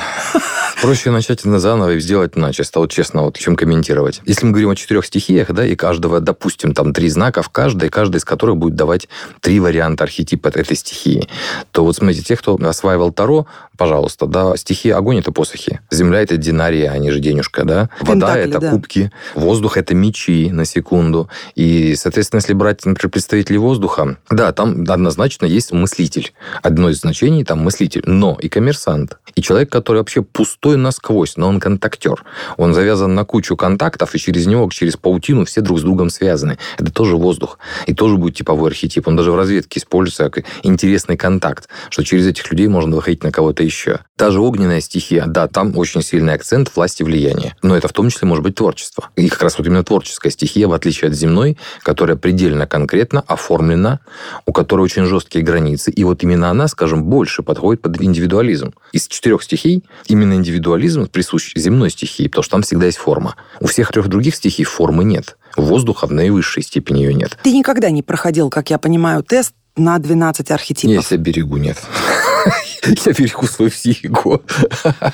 Проще 0.82 1.10
начать 1.10 1.40
заново 1.40 1.94
и 1.94 2.00
сделать 2.00 2.32
иначе, 2.36 2.62
стало 2.62 2.88
честно, 2.88 3.22
вот 3.22 3.38
чем 3.38 3.56
комментировать. 3.56 4.20
Если 4.26 4.44
мы 4.44 4.52
говорим 4.52 4.70
о 4.70 4.76
четырех 4.76 5.06
стихиях, 5.06 5.50
да, 5.52 5.66
и 5.66 5.74
каждого, 5.74 6.20
допустим, 6.20 6.74
там 6.74 6.92
три 6.92 7.08
знака 7.08 7.42
в 7.42 7.48
каждой, 7.48 7.88
каждый 7.88 8.16
из 8.16 8.24
которых 8.24 8.58
будет 8.58 8.74
давать 8.74 9.08
три 9.40 9.58
варианта 9.58 10.04
архетипа 10.04 10.48
этой 10.48 10.76
стихии, 10.76 11.28
то 11.72 11.84
вот 11.84 11.96
смотрите, 11.96 12.22
те, 12.22 12.36
кто 12.36 12.56
осваивал 12.56 13.10
Таро, 13.10 13.46
пожалуйста, 13.78 14.26
да, 14.26 14.56
стихи 14.56 14.90
огонь– 14.90 15.18
это 15.20 15.32
посохи, 15.32 15.80
земля– 15.90 16.20
это 16.22 16.36
динария, 16.36 16.90
а 16.90 16.98
не 16.98 17.10
же 17.10 17.20
денежка, 17.20 17.64
да, 17.64 17.90
вода– 18.00 18.36
это 18.38 18.58
да. 18.58 18.70
кубки, 18.70 19.10
воздух– 19.34 19.76
это 19.78 19.94
мечи, 19.94 20.50
на 20.50 20.64
секунду. 20.64 21.28
И, 21.54 21.94
соответственно, 21.96 22.40
если 22.40 22.52
брать, 22.52 22.84
например, 22.84 23.10
представителей 23.10 23.58
воздуха, 23.58 24.18
да, 24.30 24.52
там 24.52 24.84
однозначно 24.88 25.46
есть 25.46 25.72
мыслитель. 25.72 26.32
Одно 26.62 26.90
из 26.90 27.00
значений 27.00 27.44
там 27.44 27.60
мыслитель, 27.60 28.02
но 28.04 28.36
и 28.40 28.48
коммерсант, 28.48 29.18
и 29.34 29.42
человек, 29.42 29.70
который 29.70 29.98
вообще 29.98 30.22
пустой 30.22 30.65
пустой 30.66 30.82
насквозь, 30.82 31.36
но 31.36 31.48
он 31.48 31.60
контактер. 31.60 32.24
Он 32.56 32.74
завязан 32.74 33.14
на 33.14 33.24
кучу 33.24 33.56
контактов, 33.56 34.16
и 34.16 34.18
через 34.18 34.46
него, 34.46 34.68
через 34.70 34.96
паутину 34.96 35.44
все 35.44 35.60
друг 35.60 35.78
с 35.78 35.82
другом 35.82 36.10
связаны. 36.10 36.58
Это 36.76 36.90
тоже 36.90 37.16
воздух. 37.16 37.60
И 37.86 37.94
тоже 37.94 38.16
будет 38.16 38.34
типовой 38.34 38.70
архетип. 38.70 39.06
Он 39.06 39.14
даже 39.14 39.30
в 39.30 39.36
разведке 39.36 39.78
используется 39.78 40.28
как 40.28 40.44
интересный 40.64 41.16
контакт, 41.16 41.68
что 41.88 42.02
через 42.02 42.26
этих 42.26 42.50
людей 42.50 42.66
можно 42.66 42.96
выходить 42.96 43.22
на 43.22 43.30
кого-то 43.30 43.62
еще. 43.62 44.00
Та 44.16 44.32
же 44.32 44.40
огненная 44.40 44.80
стихия, 44.80 45.26
да, 45.26 45.46
там 45.46 45.78
очень 45.78 46.02
сильный 46.02 46.34
акцент 46.34 46.74
власти 46.74 47.04
влияния. 47.04 47.54
Но 47.62 47.76
это 47.76 47.86
в 47.86 47.92
том 47.92 48.10
числе 48.10 48.26
может 48.26 48.42
быть 48.42 48.56
творчество. 48.56 49.10
И 49.14 49.28
как 49.28 49.42
раз 49.42 49.58
вот 49.58 49.68
именно 49.68 49.84
творческая 49.84 50.30
стихия, 50.30 50.66
в 50.66 50.72
отличие 50.72 51.10
от 51.10 51.14
земной, 51.14 51.58
которая 51.82 52.16
предельно 52.16 52.66
конкретно 52.66 53.22
оформлена, 53.28 54.00
у 54.46 54.52
которой 54.52 54.80
очень 54.80 55.04
жесткие 55.04 55.44
границы. 55.44 55.92
И 55.92 56.02
вот 56.02 56.24
именно 56.24 56.50
она, 56.50 56.66
скажем, 56.66 57.04
больше 57.04 57.44
подходит 57.44 57.82
под 57.82 58.02
индивидуализм. 58.02 58.74
Из 58.92 59.06
четырех 59.06 59.44
стихий 59.44 59.84
именно 60.08 60.34
индивидуализм 60.34 60.55
присущ 60.60 61.52
земной 61.54 61.90
стихии, 61.90 62.28
потому 62.28 62.42
что 62.42 62.52
там 62.52 62.62
всегда 62.62 62.86
есть 62.86 62.98
форма. 62.98 63.36
У 63.60 63.66
всех 63.66 63.92
трех 63.92 64.08
других 64.08 64.34
стихий 64.34 64.64
формы 64.64 65.04
нет. 65.04 65.36
Воздуха 65.56 66.06
в 66.06 66.12
наивысшей 66.12 66.62
степени 66.62 67.00
ее 67.00 67.14
нет. 67.14 67.38
Ты 67.42 67.52
никогда 67.52 67.90
не 67.90 68.02
проходил, 68.02 68.50
как 68.50 68.70
я 68.70 68.78
понимаю, 68.78 69.22
тест 69.22 69.54
на 69.76 69.98
12 69.98 70.50
архетипов? 70.50 70.96
Если 70.96 71.16
берегу, 71.16 71.56
нет. 71.56 71.76
Я 73.04 73.12
берегу 73.12 73.46
свою 73.46 73.70
психику. 73.70 74.42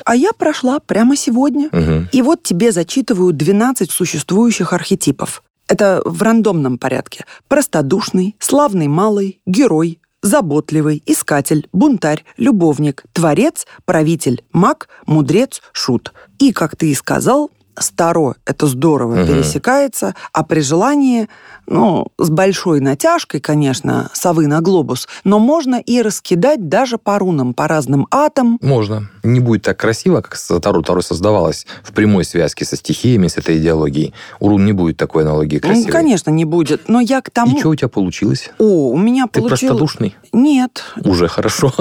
А 0.05 0.15
я 0.15 0.33
прошла 0.35 0.79
прямо 0.79 1.17
сегодня. 1.17 1.71
И 2.13 2.21
вот 2.21 2.43
тебе 2.43 2.71
зачитываю 2.71 3.33
12 3.33 3.91
существующих 3.91 4.75
архетипов. 4.75 5.43
Это 5.69 6.03
в 6.05 6.21
рандомном 6.23 6.77
порядке. 6.77 7.25
Простодушный, 7.49 8.37
славный 8.39 8.89
малый, 8.89 9.41
герой, 9.47 10.01
заботливый, 10.23 11.03
искатель, 11.07 11.69
бунтарь, 11.73 12.25
любовник, 12.37 13.05
творец, 13.13 13.67
правитель, 13.85 14.43
маг, 14.53 14.89
мудрец, 15.07 15.61
шут. 15.73 16.13
И, 16.39 16.53
как 16.53 16.77
ты 16.77 16.91
и 16.91 16.95
сказал, 16.95 17.51
старо– 17.79 18.35
это 18.47 18.67
здорово 18.67 19.17
Мгм. 19.17 19.27
пересекается, 19.27 20.15
а 20.33 20.45
при 20.45 20.61
желании, 20.61 21.29
ну, 21.67 22.07
с 22.19 22.29
большой 22.29 22.81
натяжкой, 22.81 23.41
конечно, 23.41 24.11
совы 24.13 24.47
на 24.47 24.61
глобус, 24.61 25.09
но 25.25 25.39
можно 25.39 25.77
и 25.77 26.03
раскидать 26.03 26.69
даже 26.69 26.99
по 26.99 27.19
рунам, 27.19 27.55
по 27.55 27.69
разным 27.69 28.07
атом. 28.11 28.59
Можно 28.61 29.09
не 29.23 29.41
будет 29.41 29.63
так 29.63 29.77
красиво, 29.77 30.21
как 30.21 30.39
Таро 30.63 30.83
Таро 30.83 31.03
создавалось 31.03 31.67
в 31.83 31.93
прямой 31.93 32.25
связке 32.25 32.65
со 32.65 32.77
стихиями, 32.77 33.29
с 33.29 33.37
этой 33.37 33.59
идеологией. 33.59 34.15
У 34.41 34.49
рун 34.49 34.65
не 34.65 34.73
будет 34.73 34.97
такой 34.97 35.23
аналогии 35.23 35.57
ну, 35.57 35.61
красивой. 35.61 35.87
Ну, 35.87 35.93
конечно, 35.93 36.31
не 36.31 36.45
будет. 36.45 36.89
Но 36.89 37.01
я 37.01 37.21
к 37.21 37.31
тому... 37.31 37.57
И 37.57 37.61
что 37.61 37.71
у 37.71 37.75
тебя 37.75 37.89
получилось? 37.89 38.51
О, 38.59 38.91
у 38.91 38.97
меня 38.97 39.27
получилось... 39.27 39.61
Ты 39.61 39.67
простодушный? 39.67 40.17
Нет. 40.33 40.85
Уже 41.05 41.29
хорошо. 41.29 41.73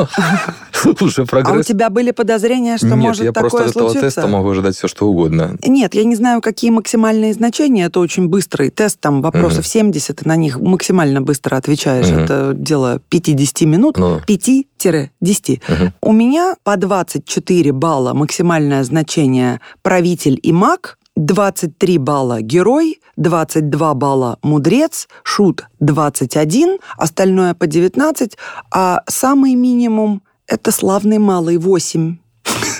Уже 1.01 1.25
прогресс. 1.25 1.55
А 1.55 1.59
у 1.59 1.63
тебя 1.63 1.89
были 1.89 2.11
подозрения, 2.11 2.77
что 2.77 2.95
может 2.95 3.33
такое 3.33 3.49
случиться? 3.49 3.63
Нет, 3.63 3.71
я 3.71 3.71
просто 3.71 3.79
от 3.79 3.91
этого 3.91 4.01
теста 4.01 4.27
могу 4.27 4.49
ожидать 4.49 4.75
все, 4.75 4.87
что 4.87 5.07
угодно. 5.07 5.57
Нет, 5.65 5.93
я 5.93 6.03
не 6.03 6.15
знаю, 6.15 6.41
какие 6.41 6.71
максимальные 6.71 7.33
значения. 7.33 7.85
Это 7.85 7.99
очень 7.99 8.27
быстрый 8.27 8.69
тест, 8.69 8.99
там 8.99 9.21
вопросов 9.21 9.65
70, 9.67 10.21
и 10.21 10.27
на 10.27 10.35
них 10.35 10.59
максимально 10.59 11.21
быстро 11.21 11.55
отвечаешь. 11.55 12.07
Это 12.07 12.53
дело 12.55 13.01
50 13.09 13.61
минут. 13.61 13.97
Ну. 13.97 14.21
5 14.25 14.49
10. 15.21 15.61
Угу. 15.67 15.93
У 16.01 16.11
меня 16.11 16.55
по 16.63 16.77
24 16.77 17.71
балла 17.71 18.13
максимальное 18.13 18.83
значение 18.83 19.59
правитель 19.81 20.39
и 20.41 20.51
маг, 20.51 20.97
23 21.15 21.97
балла 21.97 22.41
герой, 22.41 22.99
22 23.17 23.93
балла 23.93 24.39
мудрец, 24.41 25.07
шут 25.23 25.65
21, 25.79 26.79
остальное 26.97 27.53
по 27.53 27.67
19, 27.67 28.37
а 28.71 29.01
самый 29.07 29.55
минимум 29.55 30.21
это 30.47 30.71
славный 30.71 31.17
малый 31.17 31.57
8. 31.57 32.17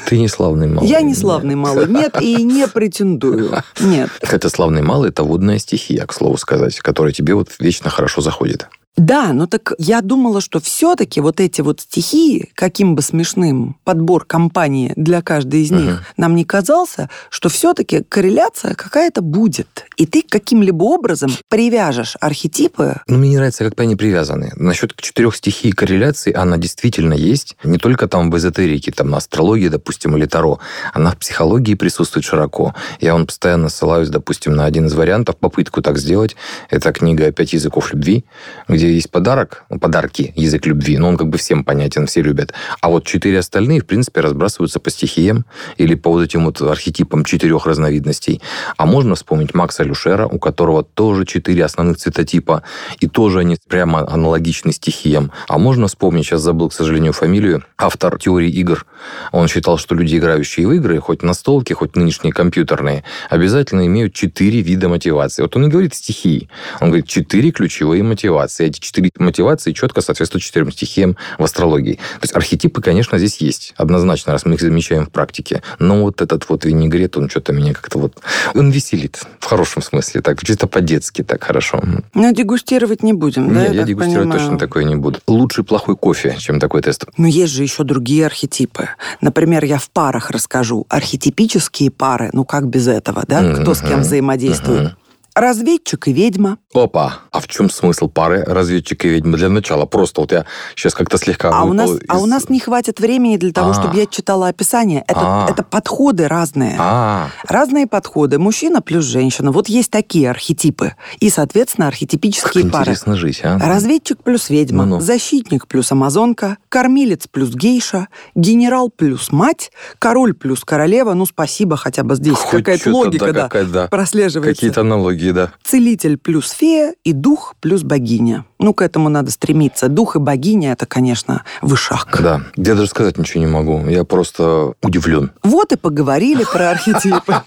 Ты 0.07 0.17
не 0.17 0.27
славный 0.27 0.67
малый. 0.67 0.89
Я 0.89 1.01
не 1.01 1.13
славный 1.13 1.55
нет. 1.55 1.63
малый, 1.63 1.87
нет, 1.87 2.21
и 2.21 2.43
не 2.43 2.67
претендую. 2.67 3.63
Нет. 3.79 4.09
Это 4.21 4.49
славный 4.49 4.81
малый, 4.81 5.09
это 5.09 5.23
водная 5.23 5.57
стихия, 5.57 6.05
к 6.05 6.13
слову 6.13 6.35
сказать, 6.37 6.77
которая 6.79 7.13
тебе 7.13 7.33
вот 7.33 7.49
вечно 7.59 7.89
хорошо 7.89 8.21
заходит. 8.21 8.67
Да, 8.97 9.31
но 9.31 9.47
так 9.47 9.73
я 9.77 10.01
думала, 10.01 10.41
что 10.41 10.59
все-таки 10.59 11.21
вот 11.21 11.39
эти 11.39 11.61
вот 11.61 11.79
стихии, 11.79 12.49
каким 12.55 12.95
бы 12.95 13.01
смешным 13.01 13.77
подбор 13.83 14.25
компании 14.25 14.93
для 14.97 15.21
каждой 15.21 15.61
из 15.61 15.71
них 15.71 16.03
нам 16.17 16.35
не 16.35 16.43
казался, 16.43 17.09
что 17.29 17.49
все-таки 17.49 18.03
корреляция 18.03 18.75
какая-то 18.75 19.21
будет. 19.21 19.85
И 19.95 20.05
ты 20.05 20.23
каким-либо 20.27 20.83
образом 20.83 21.31
привяжешь 21.47 22.17
архетипы. 22.19 23.01
Но 23.07 23.17
мне 23.17 23.29
не 23.29 23.37
нравится, 23.37 23.63
как 23.63 23.79
они 23.79 23.95
привязаны. 23.95 24.51
Насчет 24.57 24.95
четырех 24.97 25.35
стихий 25.35 25.71
корреляции 25.71 26.33
она 26.33 26.57
действительно 26.57 27.13
есть. 27.13 27.55
Не 27.63 27.77
только 27.77 28.07
там 28.07 28.29
в 28.29 28.37
эзотерике, 28.37 28.91
там 28.91 29.09
на 29.09 29.17
астрологии, 29.17 29.69
допустим, 29.69 30.17
или 30.17 30.25
Таро. 30.25 30.59
Она 30.93 31.11
в 31.11 31.17
психологии 31.17 31.75
присутствует 31.75 32.25
широко. 32.25 32.75
Я 32.99 33.13
вон 33.13 33.25
постоянно 33.25 33.69
ссылаюсь, 33.69 34.09
допустим, 34.09 34.53
на 34.53 34.65
один 34.65 34.87
из 34.87 34.93
вариантов, 34.93 35.37
попытку 35.37 35.81
так 35.81 35.97
сделать. 35.97 36.35
Это 36.69 36.91
книга 36.91 37.31
«Пять 37.31 37.53
языков 37.53 37.93
любви», 37.93 38.25
где 38.67 38.80
есть 38.87 39.11
подарок, 39.11 39.65
ну, 39.69 39.79
подарки, 39.79 40.33
язык 40.35 40.65
любви, 40.65 40.97
но 40.97 41.09
он 41.09 41.17
как 41.17 41.27
бы 41.27 41.37
всем 41.37 41.63
понятен, 41.63 42.07
все 42.07 42.21
любят. 42.21 42.53
А 42.81 42.89
вот 42.89 43.05
четыре 43.05 43.39
остальные, 43.39 43.81
в 43.81 43.85
принципе, 43.85 44.21
разбрасываются 44.21 44.79
по 44.79 44.89
стихиям 44.89 45.45
или 45.77 45.95
по 45.95 46.11
вот 46.11 46.23
этим 46.23 46.45
вот 46.45 46.61
архетипам 46.61 47.23
четырех 47.23 47.65
разновидностей. 47.65 48.41
А 48.77 48.85
можно 48.85 49.15
вспомнить 49.15 49.53
Макса 49.53 49.83
Люшера, 49.83 50.27
у 50.27 50.39
которого 50.39 50.83
тоже 50.83 51.25
четыре 51.25 51.65
основных 51.65 51.97
цветотипа, 51.97 52.63
и 52.99 53.07
тоже 53.07 53.39
они 53.39 53.57
прямо 53.67 54.09
аналогичны 54.09 54.71
стихиям. 54.71 55.31
А 55.47 55.57
можно 55.57 55.87
вспомнить, 55.87 56.25
сейчас 56.25 56.41
забыл, 56.41 56.69
к 56.69 56.73
сожалению, 56.73 57.13
фамилию, 57.13 57.63
автор 57.77 58.17
теории 58.17 58.49
игр. 58.49 58.85
Он 59.31 59.47
считал, 59.47 59.77
что 59.77 59.95
люди, 59.95 60.17
играющие 60.17 60.67
в 60.67 60.71
игры, 60.71 60.99
хоть 60.99 61.23
настолки, 61.23 61.73
хоть 61.73 61.95
нынешние 61.95 62.33
компьютерные, 62.33 63.03
обязательно 63.29 63.85
имеют 63.85 64.13
четыре 64.13 64.61
вида 64.61 64.89
мотивации. 64.89 65.41
Вот 65.41 65.55
он 65.55 65.63
не 65.63 65.69
говорит 65.69 65.93
стихии, 65.93 66.49
он 66.79 66.87
говорит 66.89 67.07
четыре 67.07 67.51
ключевые 67.51 68.03
мотивации. 68.03 68.70
Эти 68.71 68.79
четыре 68.79 69.11
мотивации 69.17 69.73
четко 69.73 69.99
соответствуют 69.99 70.45
четырем 70.45 70.71
стихиям 70.71 71.17
в 71.37 71.43
астрологии. 71.43 71.95
То 71.95 72.21
есть 72.21 72.33
архетипы, 72.33 72.81
конечно, 72.81 73.17
здесь 73.17 73.37
есть, 73.37 73.73
однозначно, 73.75 74.31
раз 74.31 74.45
мы 74.45 74.53
их 74.53 74.61
замечаем 74.61 75.07
в 75.07 75.09
практике. 75.09 75.61
Но 75.77 76.03
вот 76.03 76.21
этот 76.21 76.47
вот 76.47 76.63
винегрет, 76.63 77.17
он 77.17 77.29
что-то 77.29 77.51
меня 77.51 77.73
как-то 77.73 77.99
вот... 77.99 78.21
Он 78.53 78.71
веселит, 78.71 79.21
в 79.39 79.45
хорошем 79.45 79.81
смысле, 79.81 80.21
так, 80.21 80.41
чисто 80.41 80.67
по-детски, 80.67 81.21
так 81.21 81.43
хорошо. 81.43 81.83
Но 82.13 82.31
дегустировать 82.31 83.03
не 83.03 83.11
будем, 83.11 83.53
да? 83.53 83.63
Нет, 83.63 83.73
я 83.73 83.79
так 83.79 83.89
дегустировать 83.89 84.29
понимаю? 84.29 84.39
точно 84.39 84.57
такое 84.57 84.85
не 84.85 84.95
буду. 84.95 85.19
Лучше 85.27 85.63
плохой 85.63 85.97
кофе, 85.97 86.37
чем 86.39 86.57
такой 86.57 86.81
тест. 86.81 87.05
Но 87.17 87.27
есть 87.27 87.51
же 87.51 87.63
еще 87.63 87.83
другие 87.83 88.25
архетипы. 88.25 88.87
Например, 89.19 89.65
я 89.65 89.79
в 89.79 89.89
парах 89.89 90.31
расскажу. 90.31 90.85
Архетипические 90.87 91.91
пары, 91.91 92.29
ну 92.31 92.45
как 92.45 92.67
без 92.67 92.87
этого, 92.87 93.25
да? 93.27 93.53
Кто 93.53 93.73
с 93.73 93.81
кем 93.81 93.99
взаимодействует. 93.99 94.95
Разведчик 95.35 96.07
и 96.09 96.13
ведьма. 96.13 96.57
Опа! 96.73 97.19
А 97.31 97.39
в 97.39 97.47
чем 97.47 97.69
смысл 97.69 98.09
пары 98.09 98.43
разведчика 98.43 99.07
и 99.07 99.11
ведьмы? 99.11 99.37
Для 99.37 99.49
начала 99.49 99.85
просто 99.85 100.21
вот 100.21 100.31
я 100.33 100.45
сейчас 100.75 100.93
как-то 100.93 101.17
слегка 101.17 101.51
А 101.53 101.63
у, 101.63 101.73
нас, 101.73 101.89
а 102.07 102.17
из- 102.17 102.21
у 102.23 102.25
нас 102.25 102.49
не 102.49 102.59
хватит 102.59 102.99
времени 102.99 103.37
для 103.37 103.51
того, 103.53 103.71
А. 103.71 103.73
чтобы 103.73 103.95
я 103.97 104.05
читала 104.07 104.49
описание. 104.49 105.03
Это, 105.07 105.19
А. 105.21 105.47
это 105.49 105.63
подходы 105.63 106.27
разные. 106.27 106.75
А, 106.77 107.29
Разные 107.47 107.87
подходы. 107.87 108.39
Мужчина 108.39 108.81
плюс 108.81 109.05
женщина. 109.05 109.51
Вот 109.51 109.69
есть 109.69 109.89
такие 109.89 110.29
архетипы. 110.29 110.95
И, 111.19 111.29
соответственно, 111.29 111.85
как 111.87 111.93
архетипические 111.93 112.65
пары. 112.69 112.83
интересно 112.83 113.15
жить, 113.15 113.39
а? 113.43 113.57
Разведчик 113.57 114.21
плюс 114.23 114.49
ведьма, 114.49 114.85
Ну-ну. 114.85 115.01
защитник 115.01 115.67
плюс 115.67 115.91
амазонка, 115.91 116.57
кормилец 116.69 117.27
плюс 117.27 117.51
гейша, 117.55 118.07
генерал 118.35 118.89
плюс 118.89 119.31
мать, 119.31 119.71
король 119.99 120.33
плюс 120.33 120.63
королева. 120.65 121.13
Ну, 121.13 121.25
спасибо, 121.25 121.77
хотя 121.77 122.03
бы 122.03 122.15
здесь 122.15 122.35
Хоть 122.35 122.63
какая-то 122.63 122.89
логика, 122.91 123.31
да, 123.33 123.43
какая-то, 123.43 123.69
да. 123.71 123.87
прослеживается. 123.87 124.53
Какие-то 124.55 124.81
аналогии, 124.81 125.20
да. 125.29 125.53
Целитель 125.63 126.17
плюс 126.17 126.49
фея 126.49 126.95
и 127.03 127.13
дух 127.13 127.55
плюс 127.59 127.83
богиня. 127.83 128.45
Ну, 128.59 128.73
к 128.73 128.81
этому 128.81 129.09
надо 129.09 129.31
стремиться. 129.31 129.87
Дух 129.87 130.15
и 130.15 130.19
богиня– 130.19 130.71
это, 130.73 130.85
конечно, 130.85 131.43
вышаг. 131.61 132.19
Да. 132.21 132.41
Я 132.55 132.75
даже 132.75 132.87
сказать 132.87 133.17
ничего 133.17 133.43
не 133.43 133.49
могу. 133.49 133.87
Я 133.87 134.03
просто 134.03 134.73
удивлен. 134.83 135.31
Вот 135.43 135.71
и 135.71 135.77
поговорили 135.77 136.43
про 136.43 136.71
архетипы. 136.71 137.41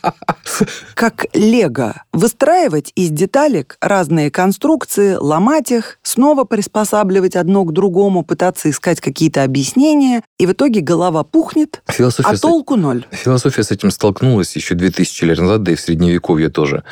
Как 0.94 1.26
лего. 1.32 2.02
Выстраивать 2.12 2.92
из 2.94 3.10
деталек 3.10 3.76
разные 3.80 4.30
конструкции, 4.30 5.14
ломать 5.14 5.70
их, 5.70 5.98
снова 6.02 6.44
приспосабливать 6.44 7.36
одно 7.36 7.64
к 7.64 7.72
другому, 7.72 8.24
пытаться 8.24 8.70
искать 8.70 9.00
какие-то 9.00 9.42
объяснения, 9.44 10.22
и 10.38 10.46
в 10.46 10.52
итоге 10.52 10.80
голова 10.80 11.24
пухнет, 11.24 11.82
Философия, 11.88 12.30
а 12.30 12.36
толку 12.36 12.76
ноль. 12.76 13.06
Философия 13.10 13.62
с 13.62 13.70
этим 13.70 13.90
столкнулась 13.90 14.54
еще 14.56 14.74
2000 14.74 15.24
лет 15.24 15.38
назад, 15.38 15.62
да 15.62 15.72
и 15.72 15.74
в 15.74 15.80
Средневековье 15.80 16.48
тоже. 16.48 16.84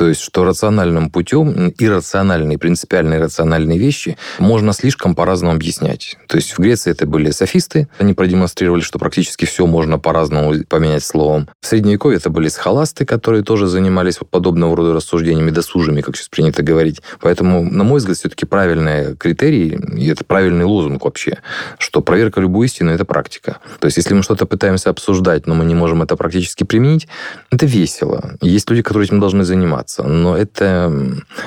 То 0.00 0.08
есть, 0.08 0.22
что 0.22 0.44
рациональным 0.44 1.10
путем 1.10 1.74
иррациональные, 1.78 2.56
принципиально 2.56 3.16
иррациональные 3.16 3.76
вещи 3.76 4.16
можно 4.38 4.72
слишком 4.72 5.14
по-разному 5.14 5.52
объяснять. 5.54 6.16
То 6.26 6.36
есть, 6.38 6.52
в 6.52 6.58
Греции 6.58 6.90
это 6.90 7.06
были 7.06 7.30
софисты, 7.32 7.86
они 7.98 8.14
продемонстрировали, 8.14 8.80
что 8.80 8.98
практически 8.98 9.44
все 9.44 9.66
можно 9.66 9.98
по-разному 9.98 10.54
поменять 10.70 11.04
словом. 11.04 11.50
В 11.60 11.66
Средневековье 11.66 12.16
это 12.16 12.30
были 12.30 12.48
схоласты, 12.48 13.04
которые 13.04 13.42
тоже 13.42 13.66
занимались 13.66 14.18
подобного 14.30 14.74
рода 14.74 14.94
рассуждениями, 14.94 15.50
досужими, 15.50 16.00
как 16.00 16.16
сейчас 16.16 16.30
принято 16.30 16.62
говорить. 16.62 17.02
Поэтому, 17.20 17.62
на 17.62 17.84
мой 17.84 17.98
взгляд, 17.98 18.16
все-таки 18.16 18.46
правильный 18.46 19.14
критерий, 19.16 19.78
и 19.98 20.08
это 20.08 20.24
правильный 20.24 20.64
лозунг 20.64 21.04
вообще, 21.04 21.40
что 21.76 22.00
проверка 22.00 22.40
любой 22.40 22.68
истины– 22.68 22.88
это 22.92 23.04
практика. 23.04 23.58
То 23.80 23.84
есть, 23.84 23.98
если 23.98 24.14
мы 24.14 24.22
что-то 24.22 24.46
пытаемся 24.46 24.88
обсуждать, 24.88 25.46
но 25.46 25.54
мы 25.54 25.66
не 25.66 25.74
можем 25.74 26.00
это 26.00 26.16
практически 26.16 26.64
применить, 26.64 27.06
это 27.50 27.66
весело. 27.66 28.38
Есть 28.40 28.70
люди, 28.70 28.80
которые 28.80 29.04
этим 29.04 29.20
должны 29.20 29.44
заниматься, 29.44 29.89
но 29.98 30.36
это, 30.36 30.92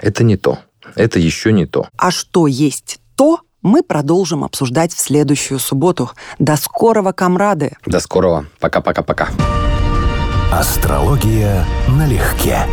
это 0.02 0.24
не 0.24 0.38
то. 0.38 0.60
Это 0.96 1.20
еще 1.20 1.52
не 1.52 1.66
то. 1.66 1.88
А 1.98 2.12
что 2.12 2.48
есть 2.48 3.00
то, 3.16 3.40
мы 3.62 3.82
продолжим 3.82 4.44
обсуждать 4.44 4.94
в 4.94 5.00
следующую 5.00 5.60
субботу. 5.60 6.12
До 6.40 6.58
скорого, 6.58 7.14
комрады! 7.14 7.78
До 7.86 8.00
скорого. 8.00 8.46
Пока-пока-пока. 8.60 9.30
Астрология 10.52 11.66
налегке. 11.88 12.68